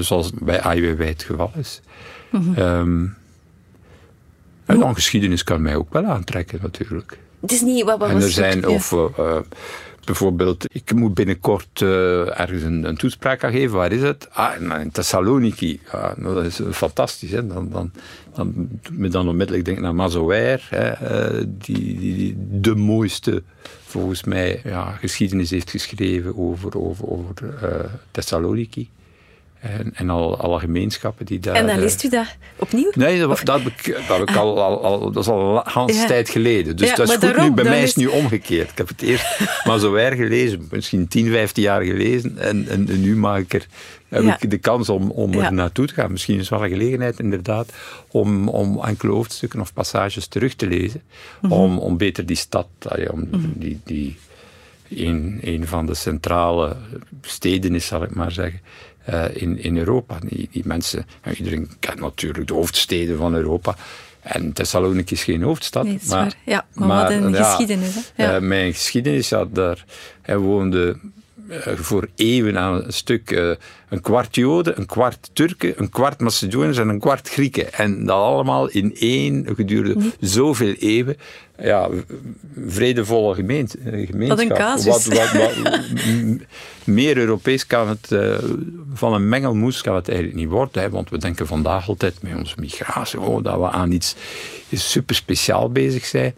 zoals 0.00 0.30
bij 0.32 0.60
AIWW 0.60 1.06
het 1.06 1.22
geval 1.22 1.52
is. 1.56 1.80
Mm 2.30 2.54
-hmm. 2.54 2.62
um, 2.62 3.16
en 4.66 4.78
dan 4.78 4.94
geschiedenis 4.94 5.44
kan 5.44 5.62
mij 5.62 5.76
ook 5.76 5.92
wel 5.92 6.04
aantrekken, 6.04 6.58
natuurlijk. 6.62 7.18
Het 7.40 7.52
is 7.52 7.60
niet 7.60 7.84
wat, 7.84 7.98
wat 7.98 8.08
En 8.08 8.16
er 8.16 8.30
zijn, 8.30 8.56
het? 8.56 8.66
of 8.66 8.92
uh, 8.92 9.04
uh, 9.18 9.36
bijvoorbeeld, 10.04 10.64
ik 10.68 10.94
moet 10.94 11.14
binnenkort 11.14 11.80
uh, 11.80 12.40
ergens 12.40 12.62
een, 12.62 12.84
een, 12.84 12.96
toespraak 12.96 13.40
gaan 13.40 13.52
geven. 13.52 13.76
Waar 13.76 13.92
is 13.92 14.02
het? 14.02 14.28
Ah, 14.30 14.80
in 14.80 14.90
Thessaloniki. 14.90 15.80
Nou, 16.16 16.34
dat 16.34 16.44
is 16.44 16.60
fantastisch. 16.70 17.30
Hè? 17.30 17.46
Dan, 17.46 17.70
dan, 17.70 17.90
dan 18.34 18.52
doet 18.82 18.98
me 18.98 19.08
dan 19.08 19.28
onmiddellijk 19.28 19.64
denken 19.64 19.82
naar 19.82 19.94
Mazower, 19.94 20.66
hè? 20.70 20.92
Die, 21.58 21.98
die, 21.98 22.14
die, 22.14 22.36
de 22.60 22.74
mooiste, 22.74 23.42
volgens 23.84 24.24
mij, 24.24 24.60
ja, 24.64 24.90
geschiedenis 24.90 25.50
heeft 25.50 25.70
geschreven 25.70 26.38
over, 26.38 26.78
over, 26.78 27.08
over 27.08 27.34
Thessaloniki. 28.10 28.88
En, 29.64 29.90
en 29.94 30.10
al, 30.10 30.36
alle 30.38 30.58
gemeenschappen 30.58 31.26
die 31.26 31.38
daar... 31.40 31.54
En 31.54 31.66
dan 31.66 31.78
leest 31.78 32.04
u 32.04 32.08
dat 32.08 32.26
opnieuw? 32.56 32.90
Nee, 32.94 33.18
dat, 33.20 33.40
dat 33.44 33.62
heb 33.62 33.72
ik, 33.72 33.94
dat 34.08 34.18
heb 34.18 34.28
ik 34.28 34.36
al, 34.36 34.62
al, 34.62 34.84
al, 34.84 35.10
dat 35.10 35.22
is 35.22 35.28
al 35.30 35.66
een 35.74 35.94
Ja. 35.94 36.06
tijd 36.06 36.28
geleden. 36.28 36.76
Dus 36.76 36.88
Ja, 36.88 36.94
dat 36.94 37.06
is 37.06 37.12
goed 37.12 37.20
daarom, 37.22 37.44
nu. 37.48 37.54
Bij 37.54 37.64
mij 37.64 37.82
is 37.82 37.88
het 37.88 37.96
nu 37.96 38.06
omgekeerd. 38.06 38.70
Ik 38.70 38.78
heb 38.78 38.88
het 38.88 39.02
eerst 39.02 39.40
maar 39.64 39.78
zo 39.78 39.94
erg 39.94 40.16
gelezen, 40.16 40.68
misschien 40.70 41.08
10, 41.08 41.30
15 41.30 41.62
jaar 41.62 41.82
gelezen. 41.82 42.38
En, 42.38 42.68
en, 42.68 42.88
en 42.88 43.00
nu 43.00 43.16
maak 43.16 43.40
ik 43.40 43.54
er, 43.54 43.66
heb 44.08 44.22
Ja. 44.22 44.36
ik 44.40 44.50
de 44.50 44.58
kans 44.58 44.88
om, 44.88 45.10
om 45.10 45.32
er 45.32 45.52
naartoe 45.52 45.86
te 45.86 45.94
gaan. 45.94 46.12
Misschien 46.12 46.34
is 46.34 46.40
het 46.40 46.50
wel 46.50 46.64
een 46.64 46.70
gelegenheid, 46.78 47.18
inderdaad, 47.20 47.72
om, 48.08 48.48
om 48.48 48.84
enkele 48.84 49.12
hoofdstukken 49.12 49.60
of 49.60 49.72
passages 49.72 50.26
terug 50.26 50.54
te 50.54 50.66
lezen. 50.66 51.02
Mhm. 51.40 51.52
om, 51.52 51.78
om 51.78 51.96
beter 51.96 52.26
die 52.26 52.36
stad, 52.36 52.66
om 53.10 53.28
die... 53.54 53.80
die 53.84 54.16
een, 54.88 55.38
een 55.42 55.66
van 55.66 55.86
de 55.86 55.94
centrale 55.94 56.76
steden 57.20 57.74
is, 57.74 57.86
zal 57.86 58.02
ik 58.02 58.14
maar 58.14 58.32
zeggen, 58.32 58.60
eh, 59.04 59.24
in, 59.32 59.62
in 59.62 59.78
Europa. 59.78 60.18
Die, 60.20 60.48
die 60.50 60.62
mensen, 60.66 61.06
ja, 61.24 61.32
iedereen 61.32 61.70
kent 61.80 62.00
natuurlijk 62.00 62.48
de 62.48 62.54
hoofdsteden 62.54 63.16
van 63.16 63.34
Europa. 63.34 63.76
En 64.20 64.52
Thessaloniki 64.52 65.14
is 65.14 65.24
geen 65.24 65.42
hoofdstad. 65.42 65.84
Nee, 65.84 65.98
is 66.02 66.08
maar, 66.08 66.18
waar. 66.18 66.34
Ja, 66.44 66.66
maar 66.74 67.02
wat 67.02 67.10
een 67.10 67.32
ja, 67.32 67.44
geschiedenis, 67.44 67.94
hè? 67.94 68.24
Ja. 68.24 68.34
eh, 68.34 68.40
mijn 68.40 68.72
geschiedenis, 68.72 69.28
ja, 69.28 69.44
daar, 69.44 69.84
hij 70.22 70.38
woonde 70.38 70.96
voor 71.76 72.08
eeuwen 72.14 72.58
aan 72.58 72.84
een 72.84 72.92
stuk 72.92 73.30
uh, 73.30 73.50
een 73.88 74.00
kwart 74.00 74.34
Joden, 74.34 74.78
een 74.78 74.86
kwart 74.86 75.30
Turken, 75.32 75.72
een 75.76 75.88
kwart 75.88 76.20
Macedoniërs 76.20 76.78
en 76.78 76.88
een 76.88 77.00
kwart 77.00 77.28
Grieken. 77.28 77.72
En 77.72 78.06
dat 78.06 78.16
allemaal 78.16 78.68
in 78.68 78.96
één 78.96 79.46
gedurende 79.56 80.04
hm. 80.04 80.26
zoveel 80.26 80.74
eeuwen. 80.78 81.16
Ja, 81.58 81.88
vredevolle 82.66 83.34
gemeente, 83.34 83.78
gemeenschap. 83.82 84.28
Wat 84.28 84.40
een 84.40 84.48
casus. 84.48 85.06
Wat, 85.06 85.32
wat, 85.32 85.56
wat, 85.56 85.80
meer 86.84 87.16
Europees 87.16 87.66
kan 87.66 87.88
het, 87.88 88.10
uh, 88.10 88.38
van 88.94 89.14
een 89.14 89.28
mengelmoes 89.28 89.82
kan 89.82 89.94
het 89.94 90.08
eigenlijk 90.08 90.38
niet 90.38 90.48
worden. 90.48 90.82
Hè, 90.82 90.90
want 90.90 91.10
we 91.10 91.18
denken 91.18 91.46
vandaag 91.46 91.88
altijd 91.88 92.22
met 92.22 92.34
onze 92.36 92.54
migratie, 92.58 93.20
oh, 93.20 93.44
dat 93.44 93.58
we 93.58 93.70
aan 93.70 93.92
iets 93.92 94.16
super 94.72 95.14
speciaal 95.14 95.70
bezig 95.70 96.04
zijn. 96.04 96.34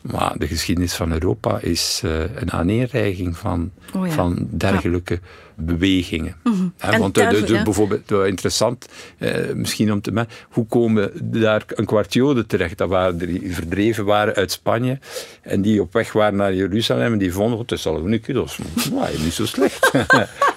Maar 0.00 0.34
de 0.38 0.46
geschiedenis 0.46 0.94
van 0.94 1.12
Europa 1.12 1.58
is 1.60 2.02
uh, 2.04 2.20
een 2.34 2.52
aaneenreiging 2.52 3.36
van, 3.36 3.70
oh 3.94 4.06
ja. 4.06 4.12
van 4.12 4.48
dergelijke 4.50 5.20
bewegingen. 5.54 6.36
Mm 6.42 6.52
-hmm. 6.52 6.98
want 6.98 7.14
de, 7.14 7.42
de, 7.46 7.62
bijvoorbeeld, 7.64 8.10
interessant, 8.10 8.86
eh, 9.18 9.52
misschien 9.54 9.92
om 9.92 10.00
te 10.00 10.26
hoe 10.50 10.66
komen 10.66 11.10
daar 11.40 11.62
een 11.66 11.84
kwart 11.84 12.12
Joden 12.12 12.46
terecht? 12.46 12.78
Dat 12.78 12.88
waren 12.88 13.18
die 13.18 13.54
verdreven 13.54 14.04
waren 14.04 14.34
uit 14.34 14.52
Spanje 14.52 14.98
en 15.42 15.62
die 15.62 15.80
op 15.80 15.92
weg 15.92 16.12
waren 16.12 16.36
naar 16.36 16.54
Jeruzalem 16.54 17.12
en 17.12 17.18
die 17.18 17.32
vonden, 17.32 17.58
het 17.58 17.72
is 17.72 17.86
al 17.86 17.96
een 17.96 18.22
dat 18.34 18.58
is 19.12 19.18
niet 19.24 19.32
zo 19.32 19.46
slecht. 19.46 19.90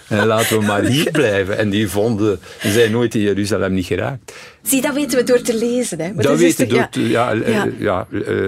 en 0.08 0.26
laten 0.26 0.60
we 0.60 0.66
maar 0.66 0.84
hier 0.84 1.12
blijven. 1.22 1.58
En 1.58 1.70
die 1.70 1.88
vonden, 1.88 2.40
zijn 2.62 2.92
nooit 2.92 3.16
in 3.16 3.22
Jeruzalem 3.22 3.74
niet 3.74 3.86
geraakt. 3.86 4.34
Zie, 4.64 4.82
dat 4.82 4.94
weten 4.94 5.18
we 5.18 5.24
door 5.24 5.42
te 5.42 5.58
lezen. 5.58 6.00
Hè? 6.00 6.14
dat 6.16 6.38
weten 6.38 6.68
we 6.68 6.74
door 6.74 6.90
te, 6.90 7.08
ja, 7.08 7.32
ja, 7.32 7.68
ja. 7.78 8.08
Uh, 8.10 8.48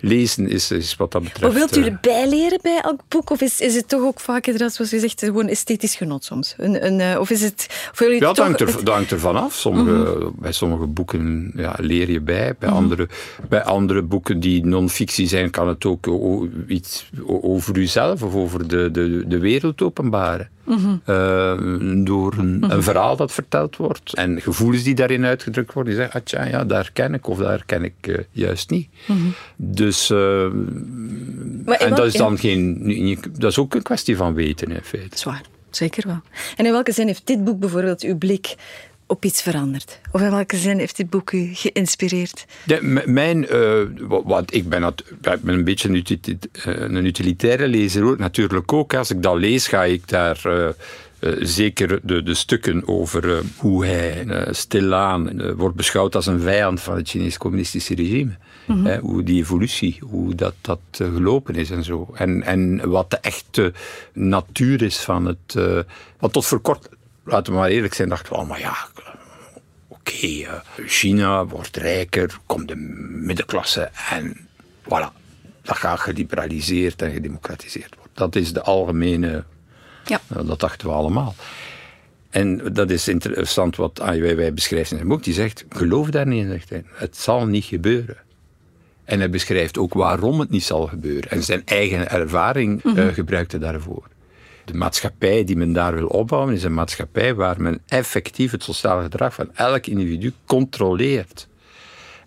lezen 0.00 0.48
is, 0.48 0.70
is, 0.70 0.96
wat 0.96 1.12
dat 1.12 1.22
betreft... 1.22 1.42
Maar 1.42 1.52
wilt 1.52 1.76
u 1.76 1.80
eh, 1.80 1.86
erbij 1.86 2.28
leren 2.28 2.58
bij 2.62 2.80
elk 2.82 3.00
boek? 3.08 3.30
Of 3.30 3.40
is, 3.40 3.60
is 3.60 3.74
het 3.74 3.88
toch 3.88 4.02
ook 4.02 4.20
vaak, 4.20 4.44
zoals 4.56 4.92
u 4.92 4.98
zegt, 4.98 5.20
gewoon 5.20 5.48
esthetisch 5.48 5.94
genot 5.94 6.24
soms? 6.24 6.54
Een, 6.58 6.86
een, 6.86 7.00
uh, 7.00 7.20
of 7.20 7.30
is 7.30 7.42
het... 7.42 7.66
Of 7.92 7.98
jullie 7.98 8.14
ja, 8.14 8.20
dat 8.20 8.38
hangt, 8.38 8.60
er, 8.60 8.66
dat 8.84 8.94
hangt 8.94 9.10
ervan 9.10 9.36
af. 9.36 9.54
Sommige, 9.54 9.90
mm 9.90 10.04
-hmm. 10.04 10.34
Bij 10.38 10.52
sommige 10.52 10.86
boeken 10.86 11.52
ja, 11.56 11.74
leer 11.80 12.10
je 12.10 12.20
bij. 12.20 12.54
Bij, 12.58 12.68
mm 12.68 12.74
-hmm. 12.74 12.84
andere, 12.84 13.08
bij 13.48 13.62
andere 13.62 14.02
boeken 14.02 14.40
die 14.40 14.66
non-fictie 14.66 15.28
zijn, 15.28 15.50
kan 15.50 15.68
het 15.68 15.84
ook 15.84 16.06
iets 16.68 17.10
over 17.26 17.76
uzelf 17.76 18.22
of 18.22 18.34
over 18.34 18.68
de, 18.68 18.90
de, 18.90 19.24
de 19.26 19.38
wereld 19.38 19.82
openbaren. 19.82 20.48
Mm 20.64 21.00
-hmm. 21.04 22.04
door 22.04 22.34
een, 22.38 22.64
een, 22.68 22.82
verhaal 22.82 23.16
dat 23.16 23.32
verteld 23.32 23.76
wordt. 23.76 24.14
En 24.14 24.40
gevoelens 24.40 24.82
die 24.82 24.94
daarin 24.94 25.24
uitgedrukt 25.24 25.53
worden. 25.54 25.92
Die 25.92 26.02
zeggen, 26.02 26.22
tja, 26.22 26.44
ja, 26.44 26.64
daar 26.64 26.90
ken 26.92 27.14
ik 27.14 27.28
of 27.28 27.38
daar 27.38 27.62
ken 27.66 27.84
ik 27.84 27.94
uh, 28.06 28.18
juist 28.30 28.70
niet. 28.70 28.88
Mm 29.06 29.16
-hmm. 29.16 29.34
Dus, 29.56 30.10
uh, 30.10 30.44
en 30.44 31.94
dat 31.94 32.06
is 32.06 32.12
dan 32.12 32.38
geen... 32.38 33.18
Dat 33.38 33.50
is 33.50 33.58
ook 33.58 33.74
een 33.74 33.82
kwestie 33.82 34.16
van 34.16 34.34
weten, 34.34 34.70
in 34.70 34.82
feite. 34.82 35.18
Zwaar, 35.18 35.42
zeker 35.70 36.06
wel. 36.06 36.20
En 36.56 36.66
in 36.66 36.72
welke 36.72 36.92
zin 36.92 37.06
heeft 37.06 37.26
dit 37.26 37.44
boek 37.44 37.58
bijvoorbeeld 37.58 38.02
uw 38.02 38.18
blik 38.18 38.54
op 39.06 39.24
iets 39.24 39.42
veranderd? 39.42 40.00
Of 40.12 40.20
in 40.20 40.30
welke 40.30 40.56
zin 40.56 40.78
heeft 40.78 40.96
dit 40.96 41.10
boek 41.10 41.32
u 41.32 41.50
geïnspireerd? 41.54 42.46
De, 42.64 43.02
mijn, 43.06 43.54
uh, 43.54 43.80
wat, 44.24 44.54
ik, 44.54 44.68
ben 44.68 44.84
ik 44.84 45.42
ben 45.42 45.54
een 45.54 45.64
beetje 45.64 45.88
een, 45.88 45.94
utilita 45.94 46.48
een 46.64 47.04
utilitaire 47.04 47.68
lezer 47.68 48.18
natuurlijk 48.18 48.72
ook. 48.72 48.94
Als 48.94 49.10
ik 49.10 49.22
dat 49.22 49.36
lees, 49.36 49.66
ga 49.66 49.84
ik 49.84 50.08
daar... 50.08 50.40
Uh, 50.46 50.68
zeker 51.40 52.00
de, 52.02 52.22
de, 52.22 52.34
stukken 52.34 52.88
over 52.88 53.24
uh, 53.24 53.38
hoe 53.56 53.86
hij 53.86 54.24
uh, 54.24 54.42
stilaan 54.50 55.54
wordt 55.56 55.76
beschouwd 55.76 56.14
als 56.14 56.26
een 56.26 56.40
vijand 56.40 56.80
van 56.80 56.96
het 56.96 57.08
Chinese 57.08 57.38
communistische 57.38 57.94
regime. 57.94 58.36
Mm 58.66 58.86
-hmm. 58.86 58.98
hoe 58.98 59.22
die 59.22 59.40
evolutie, 59.40 59.98
hoe 60.00 60.34
dat, 60.34 60.54
dat 60.60 60.80
gelopen 60.90 61.54
is 61.54 61.70
en 61.70 61.84
zo. 61.84 62.10
En, 62.14 62.42
en 62.42 62.88
wat 62.88 63.10
de 63.10 63.16
echte 63.16 63.72
natuur 64.12 64.82
is 64.82 64.98
van 64.98 65.26
het. 65.26 65.54
want 66.18 66.32
tot 66.32 66.46
voor 66.46 66.60
kort, 66.60 66.88
laten 67.24 67.52
we 67.52 67.58
maar 67.58 67.68
eerlijk 67.68 67.94
zijn, 67.94 68.08
dachten 68.08 68.32
we, 68.32 68.38
oh, 68.38 68.48
maar 68.48 68.60
ja, 68.60 68.76
oké, 69.88 70.12
okay, 70.14 70.62
China 70.86 71.46
wordt 71.46 71.76
rijker, 71.76 72.36
komt 72.46 72.68
de 72.68 72.76
middenklasse 73.10 73.90
en 74.10 74.48
voilà, 74.82 75.22
dat 75.62 75.76
gaat 75.76 76.00
geliberaliseerd 76.00 77.02
en 77.02 77.12
gedemocratiseerd 77.12 77.94
worden. 77.94 78.12
Dat 78.14 78.36
is 78.36 78.52
de 78.52 78.62
algemene, 78.62 79.44
ja. 80.04 80.20
Uh, 80.36 80.46
dat 80.46 80.60
dachten 80.60 80.88
we 80.88 80.94
allemaal. 80.94 81.34
En 82.30 82.72
dat 82.72 82.90
is 82.90 83.08
interessant 83.08 83.76
wat 83.76 84.00
Ai 84.00 84.20
Weiwei 84.20 84.52
beschrijft 84.52 84.90
in 84.90 84.96
zijn 84.96 85.08
boek. 85.08 85.22
Die 85.22 85.34
zegt, 85.34 85.64
geloof 85.68 86.10
daar 86.10 86.26
niet 86.26 86.44
in, 86.44 86.50
zegt 86.50 86.68
hij. 86.68 86.84
Het 86.94 87.16
zal 87.16 87.46
niet 87.46 87.64
gebeuren. 87.64 88.16
En 89.04 89.18
hij 89.18 89.30
beschrijft 89.30 89.78
ook 89.78 89.94
waarom 89.94 90.40
het 90.40 90.50
niet 90.50 90.64
zal 90.64 90.86
gebeuren. 90.86 91.30
En 91.30 91.42
zijn 91.42 91.62
eigen 91.64 92.10
ervaring 92.10 92.82
mm 92.82 92.94
-hmm. 92.94 93.06
uh, 93.06 93.12
gebruikte 93.12 93.58
daarvoor. 93.58 94.08
De 94.64 94.74
maatschappij 94.74 95.44
die 95.44 95.56
men 95.56 95.72
daar 95.72 95.94
wil 95.94 96.06
opbouwen 96.06 96.54
is 96.54 96.62
een 96.62 96.74
maatschappij 96.74 97.34
waar 97.34 97.60
men 97.60 97.80
effectief 97.86 98.50
het 98.50 98.62
sociale 98.62 99.02
gedrag 99.02 99.34
van 99.34 99.50
elk 99.54 99.86
individu 99.86 100.32
controleert. 100.46 101.48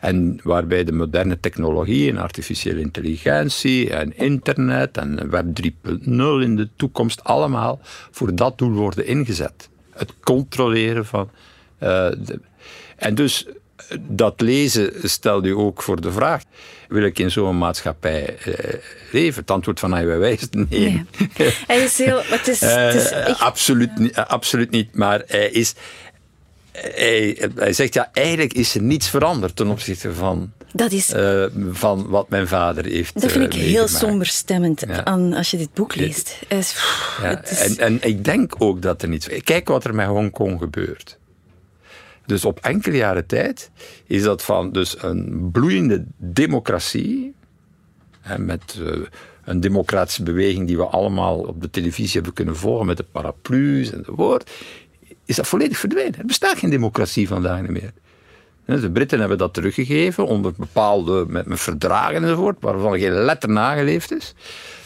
En 0.07 0.39
waarbij 0.43 0.83
de 0.83 0.91
moderne 0.91 1.39
technologie 1.39 2.09
en 2.09 2.17
artificiële 2.17 2.79
intelligentie 2.79 3.89
en 3.89 4.17
internet 4.17 4.97
en 4.97 5.29
Web 5.29 5.45
3.0 5.61 5.71
in 6.41 6.55
de 6.55 6.69
toekomst 6.75 7.23
allemaal 7.23 7.79
voor 8.11 8.35
dat 8.35 8.57
doel 8.57 8.71
worden 8.71 9.05
ingezet. 9.05 9.69
Het 9.91 10.13
controleren 10.23 11.05
van. 11.05 11.29
Uh, 11.83 11.89
de, 12.17 12.39
en 12.95 13.15
dus 13.15 13.47
dat 13.99 14.41
lezen 14.41 15.09
stelt 15.09 15.45
u 15.45 15.51
ook 15.51 15.81
voor 15.81 16.01
de 16.01 16.11
vraag: 16.11 16.43
wil 16.87 17.03
ik 17.03 17.19
in 17.19 17.31
zo'n 17.31 17.57
maatschappij 17.57 18.37
eh, 18.37 18.73
leven? 19.11 19.41
Het 19.41 19.51
antwoord 19.51 19.79
van 19.79 19.97
is 19.97 20.49
nee. 20.51 20.67
nee. 20.69 21.05
Hij 21.67 21.83
is 21.83 21.97
heel. 21.97 22.21
Het 22.23 22.47
is, 22.47 22.59
het 22.59 22.93
is 22.93 23.11
eh, 23.11 23.41
absoluut, 23.41 23.97
niet, 23.97 24.15
absoluut 24.15 24.69
niet, 24.69 24.95
maar 24.95 25.23
hij 25.27 25.49
is. 25.49 25.73
Hij, 26.81 27.49
hij, 27.55 27.73
zegt 27.73 27.93
ja, 27.93 28.09
eigenlijk 28.13 28.53
is 28.53 28.75
er 28.75 28.81
niets 28.81 29.09
veranderd 29.09 29.55
ten 29.55 29.67
opzichte 29.67 30.13
van, 30.13 30.51
dat 30.73 30.91
is, 30.91 31.13
uh, 31.13 31.45
van 31.71 32.07
wat 32.07 32.29
mijn 32.29 32.47
vader 32.47 32.85
heeft 32.85 33.21
Dat 33.21 33.31
vind 33.31 33.53
ik 33.53 33.55
uh, 33.55 33.65
heel 33.65 33.87
somber 33.87 34.25
stemmend 34.25 34.83
ja. 34.87 35.05
aan, 35.05 35.33
als 35.33 35.51
je 35.51 35.57
dit 35.57 35.73
boek 35.73 35.95
leest. 35.95 36.39
Is, 36.47 36.71
pff, 36.71 37.19
ja, 37.21 37.43
is... 37.43 37.59
en, 37.59 37.77
en 37.77 37.97
ik 38.01 38.23
denk 38.23 38.55
ook 38.57 38.81
dat 38.81 39.01
er 39.01 39.09
niets... 39.09 39.27
Kijk 39.43 39.67
wat 39.67 39.83
er 39.83 39.95
met 39.95 40.07
Hongkong 40.07 40.59
gebeurt. 40.59 41.17
Dus 42.25 42.45
op 42.45 42.59
enkele 42.59 42.97
jaren 42.97 43.25
tijd 43.25 43.71
is 44.05 44.23
dat 44.23 44.43
van 44.43 44.71
dus 44.71 45.01
een 45.03 45.49
bloeiende 45.51 46.05
democratie, 46.17 47.33
hè, 48.21 48.39
met 48.39 48.77
uh, 48.79 49.05
een 49.43 49.59
democratische 49.59 50.23
beweging 50.23 50.67
die 50.67 50.77
we 50.77 50.85
allemaal 50.85 51.39
op 51.39 51.61
de 51.61 51.69
televisie 51.69 52.13
hebben 52.13 52.33
kunnen 52.33 52.55
volgen 52.55 52.85
met 52.85 52.97
de 52.97 53.05
paraplu's 53.11 53.91
enzovoort, 53.91 54.51
is 55.27 55.35
dat 55.35 55.47
volledig 55.47 55.77
verdwenen. 55.77 56.15
Er 56.17 56.25
bestaat 56.25 56.57
geen 56.57 56.69
democratie 56.69 57.27
vandaag 57.27 57.61
meer. 57.61 57.93
De 58.65 58.91
Britten 58.91 59.19
hebben 59.19 59.37
dat 59.37 59.53
teruggegeven 59.53 60.25
onder 60.25 60.53
bepaalde 60.57 61.25
met, 61.27 61.45
met 61.45 61.59
verdragen 61.59 62.23
enzovoort, 62.23 62.57
waarvan 62.59 62.99
geen 62.99 63.11
letter 63.11 63.49
nageleefd 63.49 64.11
is. 64.11 64.33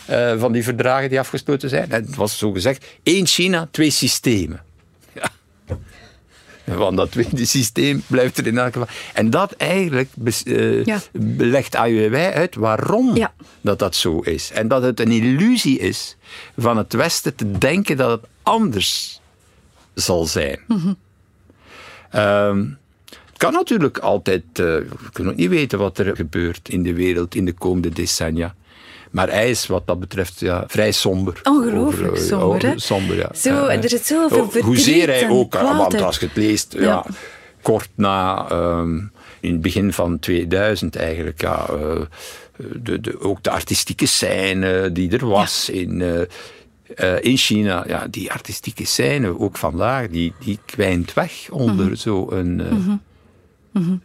Uh, 0.09 0.39
van 0.39 0.51
die 0.51 0.63
verdragen 0.63 1.09
die 1.09 1.19
afgesloten 1.19 1.69
zijn. 1.69 1.91
En 1.91 2.05
het 2.05 2.15
was 2.15 2.37
zo 2.37 2.51
gezegd: 2.51 2.85
één 3.03 3.27
China, 3.27 3.67
twee 3.71 3.89
systemen. 3.89 4.61
Want 6.63 6.97
dat 6.97 7.11
tweede 7.11 7.45
systeem 7.45 8.03
blijft 8.07 8.37
er 8.37 8.47
in 8.47 8.57
elk 8.57 8.73
geval. 8.73 8.87
En 9.13 9.29
dat 9.29 9.51
eigenlijk 9.51 10.09
uh, 10.43 10.85
ja. 10.85 11.01
legt 11.37 11.75
AUW 11.75 12.15
uit 12.15 12.55
waarom 12.55 13.15
ja. 13.15 13.33
dat 13.61 13.79
dat 13.79 13.95
zo 13.95 14.19
is. 14.19 14.51
En 14.51 14.67
dat 14.67 14.83
het 14.83 14.99
een 14.99 15.11
illusie 15.11 15.79
is 15.79 16.15
van 16.57 16.77
het 16.77 16.93
Westen 16.93 17.35
te 17.35 17.51
denken 17.57 17.97
dat 17.97 18.21
het 18.21 18.29
anders 18.43 19.20
zal 19.93 20.25
zijn. 20.25 20.59
Mm 20.67 20.77
-hmm. 20.77 20.95
um, 22.21 22.79
het 23.09 23.37
kan 23.37 23.53
natuurlijk 23.53 23.97
altijd, 23.97 24.43
uh, 24.43 24.55
we 24.55 25.09
kunnen 25.11 25.33
ook 25.33 25.39
niet 25.39 25.49
weten 25.49 25.79
wat 25.79 25.97
er 25.97 26.15
gebeurt 26.15 26.69
in 26.69 26.83
de 26.83 26.93
wereld 26.93 27.35
in 27.35 27.45
de 27.45 27.53
komende 27.53 27.89
decennia. 27.89 28.55
Maar 29.11 29.29
hij 29.29 29.49
is 29.49 29.67
wat 29.67 29.87
dat 29.87 29.99
betreft 29.99 30.39
ja, 30.39 30.63
vrij 30.67 30.91
somber. 30.91 31.39
Ongelooflijk 31.43 32.11
over, 32.11 32.23
somber, 32.23 32.65
hè? 32.65 32.79
somber, 32.79 33.15
ja. 33.15 33.29
Zo, 33.33 33.65
er 33.65 33.89
zit 33.89 34.05
zoveel 34.05 34.43
verdriet 34.43 34.63
Hoezeer 34.63 35.07
hij 35.07 35.29
ook, 35.29 35.53
want 35.53 36.01
als 36.01 36.19
je 36.19 36.25
het 36.25 36.35
leest, 36.35 36.73
ja. 36.73 36.81
ja 36.81 37.05
kort 37.61 37.89
na, 37.95 38.51
um, 38.51 39.11
in 39.39 39.51
het 39.51 39.61
begin 39.61 39.93
van 39.93 40.19
2000 40.19 40.95
eigenlijk, 40.95 41.41
ja, 41.41 41.69
uh, 41.73 42.01
de, 42.57 42.99
de, 42.99 43.21
ook 43.21 43.43
de 43.43 43.49
artistieke 43.49 44.05
scène 44.05 44.91
die 44.91 45.11
er 45.11 45.27
was 45.27 45.69
ja. 45.71 45.79
in... 45.79 45.99
Uh, 45.99 46.21
uh, 46.95 47.23
in 47.23 47.37
China, 47.37 47.83
ja, 47.87 48.07
die 48.07 48.31
artistieke 48.31 48.85
scène, 48.85 49.39
ook 49.39 49.57
vandaag, 49.57 50.07
die, 50.07 50.33
die 50.39 50.59
kwijnt 50.65 51.13
weg 51.13 51.49
onder 51.49 51.75
mm 51.75 51.81
-hmm. 51.81 51.95
zo'n. 51.95 52.59
Uh, 52.59 52.71
mm 52.71 52.83
-hmm. 52.83 53.01
mm 53.71 53.83
-hmm. 53.83 54.01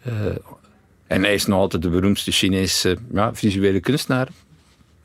en 1.06 1.22
hij 1.22 1.34
is 1.34 1.46
nog 1.46 1.58
altijd 1.58 1.82
de 1.82 1.88
beroemdste 1.88 2.30
Chinese 2.30 2.96
ja, 3.12 3.34
visuele 3.34 3.80
kunstenaar 3.80 4.28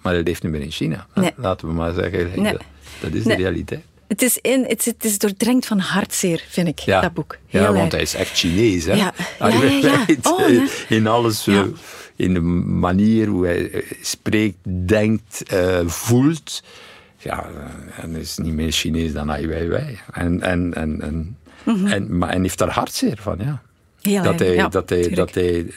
maar 0.01 0.13
dat 0.13 0.27
leeft 0.27 0.43
niet 0.43 0.51
meer 0.51 0.61
in 0.61 0.71
China. 0.71 1.07
Nee. 1.13 1.31
Laten 1.35 1.67
we 1.67 1.73
maar 1.73 1.93
zeggen. 1.93 2.41
Nee. 2.41 2.51
Dat, 2.51 2.61
dat, 2.99 3.13
is 3.13 3.23
de 3.23 3.35
realiteit. 3.35 3.83
Het 4.07 4.21
is, 4.21 4.37
in, 4.41 4.65
het, 4.67 4.79
is, 4.79 4.85
het 4.85 5.05
is 5.05 5.17
doordrenkt 5.17 5.65
van 5.65 5.79
hartzeer, 5.79 6.43
vind 6.49 6.67
ik, 6.67 6.79
ja. 6.79 7.01
dat 7.01 7.13
boek. 7.13 7.37
Heel 7.47 7.61
ja, 7.61 7.73
want 7.73 7.91
hij 7.91 8.01
is 8.01 8.13
echt 8.13 8.37
Chinees. 8.37 8.85
Hè? 8.85 8.93
Ja. 8.93 9.13
Ja, 9.39 9.63
ja, 9.63 10.05
oh, 10.23 10.49
in 10.89 11.07
alles, 11.07 11.47
in 12.15 12.33
de 12.33 12.39
manier 12.39 13.27
hoe 13.27 13.45
hij 13.45 13.83
spreekt, 14.01 14.57
denkt, 14.87 15.43
voelt. 15.85 16.63
Ja, 17.23 17.49
en 18.01 18.15
is 18.15 18.37
niet 18.37 18.53
meer 18.53 18.71
Chinees 18.71 19.13
dan 19.13 19.31
Ai 19.31 19.47
Weiwei. 19.47 19.99
En, 20.11 20.41
en, 20.41 20.73
en, 20.73 21.01
en, 21.01 21.35
Mhm. 21.63 21.87
en, 21.87 22.17
maar, 22.17 22.29
en 22.29 22.41
heeft 22.41 22.57
daar 22.57 22.69
hartzeer 22.69 23.17
van, 23.17 23.37
ja. 23.39 24.23
Dat, 24.23 24.39
hij, 24.39 24.53
ja, 24.53 24.67
dat, 24.67 24.89
hij, 24.89 25.01
tuurlijk. 25.01 25.15
dat, 25.15 25.33
hij, 25.33 25.73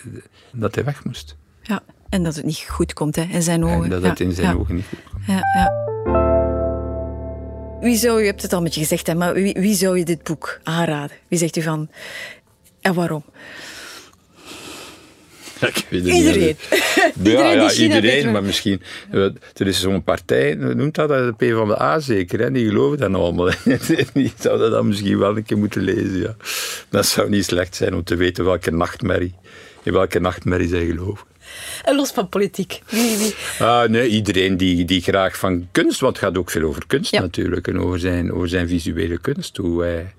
dat 0.53 0.75
hij 0.75 0.85
weg 0.85 1.05
moest. 1.05 1.37
Ja, 1.63 1.83
en 2.09 2.23
dat 2.23 2.35
het 2.37 2.45
niet 2.45 2.67
goed 2.69 2.93
komt 2.93 3.17
hè, 3.17 3.23
in 3.23 3.43
zijn 3.43 3.65
ogen. 3.65 3.85
En 3.85 3.91
dat 3.91 4.03
ja, 4.03 4.09
het 4.09 4.21
in 4.21 4.33
zijn 4.33 4.57
ogen 4.57 4.75
niet 4.75 4.85
goed 4.89 4.99
kwam. 5.05 5.23
Ja, 5.27 5.41
ja. 5.55 5.83
Wie 7.81 7.97
zou, 7.97 8.21
je 8.21 8.27
hebt 8.27 8.43
het 8.43 8.53
al 8.53 8.63
met 8.63 8.75
je 8.75 8.81
gezegd, 8.81 9.07
hè, 9.07 9.15
maar 9.15 9.35
wie, 9.35 9.55
wie 9.59 9.75
zou 9.75 9.99
je 9.99 10.05
dit 10.05 10.23
boek 10.23 10.61
aanraden? 10.63 11.17
Wie 11.29 11.39
zegt 11.39 11.57
u 11.57 11.63
van, 11.63 11.89
en 12.81 12.95
waarom? 12.95 13.25
Ja, 15.61 15.69
ik 15.69 15.85
weet 15.89 16.05
het 16.05 16.13
Iedereen. 16.15 16.41
Niet. 16.41 17.17
Iedereen 17.17 17.55
ja, 17.63 17.73
iedereen, 17.87 18.33
maar 18.33 18.43
misschien... 18.43 18.83
eh, 19.11 19.21
Er 19.55 19.67
is 19.67 19.81
zo'n 19.81 20.03
partij, 20.05 20.57
hoe 20.61 20.75
noemt 20.75 20.95
dat, 20.95 21.09
de 21.09 21.35
P 21.37 21.57
van 21.57 21.69
de 21.69 21.81
A 21.83 21.99
zeker, 21.99 22.41
hè? 22.41 22.51
die 22.51 22.69
geloven 22.69 22.99
dat 22.99 23.15
allemaal. 23.15 23.51
Die 24.15 24.33
zouden 24.39 24.71
dat 24.71 24.85
misschien 24.85 25.19
wel 25.19 25.37
een 25.37 25.45
keer 25.45 25.59
moeten 25.59 25.83
lezen, 25.83 26.21
ja. 26.21 26.37
Dat 26.89 27.07
zou 27.07 27.29
niet 27.29 27.45
slecht 27.45 27.77
zijn 27.77 27.95
om 27.95 28.05
te 28.05 28.17
weten 28.17 28.45
welke 28.45 28.71
nachtmerrie, 28.71 29.35
in 29.83 29.93
welke 29.93 30.21
nachtmerrie 30.21 30.69
zij 30.69 30.87
geloven. 30.87 31.27
En 31.85 31.97
los 31.97 32.11
van 32.13 32.29
politiek. 32.29 32.81
Wie, 32.89 33.17
wie? 33.19 33.35
Ah, 33.59 33.89
nee, 33.89 34.09
iedereen 34.09 34.57
die, 34.57 34.85
die 34.85 35.01
graag 35.03 35.37
van 35.39 35.69
kunst, 35.73 36.01
want 36.01 36.17
het 36.17 36.25
gaat 36.25 36.39
ook 36.39 36.51
veel 36.51 36.63
over 36.63 36.83
kunst 36.87 37.11
Ja. 37.11 37.21
natuurlijk, 37.21 37.69
en 37.69 37.79
over 37.81 37.99
zijn, 37.99 38.33
over 38.33 38.49
zijn 38.49 38.69
visuele 38.69 39.19
kunst, 39.19 39.57
hoe 39.57 39.83
hij 39.83 40.15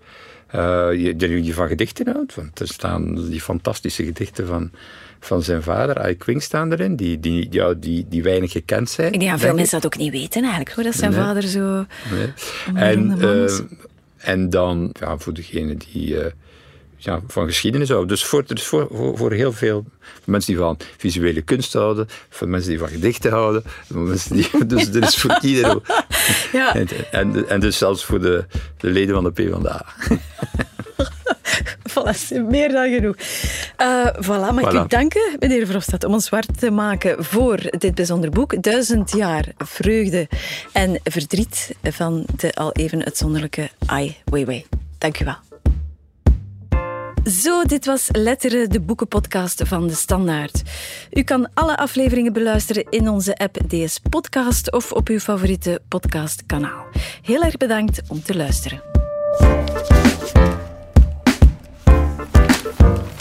eh, 0.47 0.87
je, 1.17 1.43
je 1.43 1.53
van 1.53 1.67
gedichten 1.67 2.07
houdt. 2.11 2.35
Want 2.35 2.59
er 2.59 2.67
staan 2.67 3.29
die 3.29 3.41
fantastische 3.41 4.03
gedichten 4.05 4.47
van, 4.47 4.71
van 5.25 5.43
zijn 5.43 5.63
vader, 5.63 5.97
Ai 5.99 6.15
Kwing, 6.17 6.43
staan 6.43 6.71
erin, 6.71 6.95
die, 6.95 7.19
die, 7.19 7.47
ja, 7.49 7.73
die, 7.73 8.05
die 8.09 8.23
weinig 8.23 8.51
gekend 8.51 8.89
zijn. 8.89 9.13
Ik 9.13 9.19
denk 9.19 9.31
dat 9.31 9.39
veel 9.39 9.49
ik. 9.49 9.55
mensen 9.55 9.81
dat 9.81 9.85
ook 9.93 9.99
niet 9.99 10.11
weten 10.11 10.41
eigenlijk, 10.41 10.71
hoor, 10.75 10.83
dat 10.83 10.95
zijn 10.95 11.11
Nee. 11.11 11.19
vader 11.19 11.43
zo... 11.43 11.85
Nee. 12.13 12.33
En, 12.75 13.07
beroemde 13.07 13.25
man 13.25 13.43
is. 13.45 13.59
eh, 13.59 13.65
en 14.17 14.49
dan, 14.49 14.89
ja, 14.99 15.17
voor 15.17 15.33
degene 15.33 15.77
die 15.91 16.19
eh, 16.19 16.31
ja, 16.97 17.19
van 17.27 17.47
geschiedenis 17.47 17.87
houden. 17.89 18.07
Dus 18.09 18.23
voor, 18.25 18.45
dus 18.45 18.63
voor, 18.63 18.87
voor, 18.91 19.17
voor 19.17 19.31
heel 19.31 19.51
veel 19.53 19.85
mensen 20.23 20.53
die 20.53 20.61
van 20.61 20.77
visuele 20.97 21.41
kunst 21.41 21.73
houden, 21.73 22.07
voor 22.29 22.47
mensen 22.47 22.69
die 22.69 22.79
van 22.79 22.87
gedichten 22.87 23.31
houden, 23.31 23.63
mensen 23.87 24.35
die, 24.35 24.65
dus 24.67 24.87
er 24.89 25.03
is 25.03 25.15
voor 25.17 25.37
iedereen. 25.49 25.81
Ja. 26.51 26.75
En, 26.75 26.87
en, 27.11 27.49
en 27.49 27.59
dus 27.59 27.77
zelfs 27.77 28.03
voor 28.05 28.21
de, 28.21 28.45
de 28.77 28.87
leden 28.89 29.15
van 29.15 29.23
de 29.23 29.31
PvdA. 29.31 29.85
Voilà, 31.95 32.41
meer 32.49 32.71
dan 32.71 32.89
genoeg. 32.89 33.15
Eh 33.75 34.07
voilà, 34.21 34.53
mag 34.53 34.73
ik 34.73 34.83
u 34.83 34.87
danken, 34.87 35.35
meneer 35.39 35.65
Verhofstadt, 35.65 36.03
om 36.03 36.13
ons 36.13 36.25
zwart 36.25 36.59
te 36.59 36.71
maken 36.71 37.23
voor 37.23 37.59
dit 37.77 37.95
bijzonder 37.95 38.29
boek. 38.29 38.63
Duizend 38.63 39.11
jaar 39.11 39.45
vreugde 39.57 40.27
en 40.71 40.99
verdriet 41.03 41.75
van 41.83 42.25
de 42.37 42.53
al 42.53 42.71
even 42.71 43.05
uitzonderlijke 43.05 43.69
Ai 43.85 44.15
Weiwei. 44.25 44.65
Dank 44.97 45.19
u 45.19 45.25
wel. 45.25 45.37
Zo, 47.31 47.63
dit 47.63 47.85
was 47.85 48.09
Letteren, 48.11 48.69
de 48.69 48.79
boekenpodcast 48.79 49.61
van 49.65 49.87
De 49.87 49.93
Standaard. 49.93 50.61
U 51.11 51.21
kan 51.21 51.49
alle 51.53 51.77
afleveringen 51.77 52.33
beluisteren 52.33 52.85
in 52.89 53.09
onze 53.09 53.37
app 53.37 53.57
DS 53.67 53.99
Podcast 54.09 54.71
of 54.71 54.91
op 54.91 55.07
uw 55.07 55.19
favoriete 55.19 55.81
podcastkanaal. 55.87 56.85
Heel 57.21 57.43
erg 57.43 57.57
bedankt 57.57 58.01
om 58.07 58.23
te 58.23 58.35
luisteren. 58.35 58.81
Thank 62.77 63.09
you. 63.09 63.14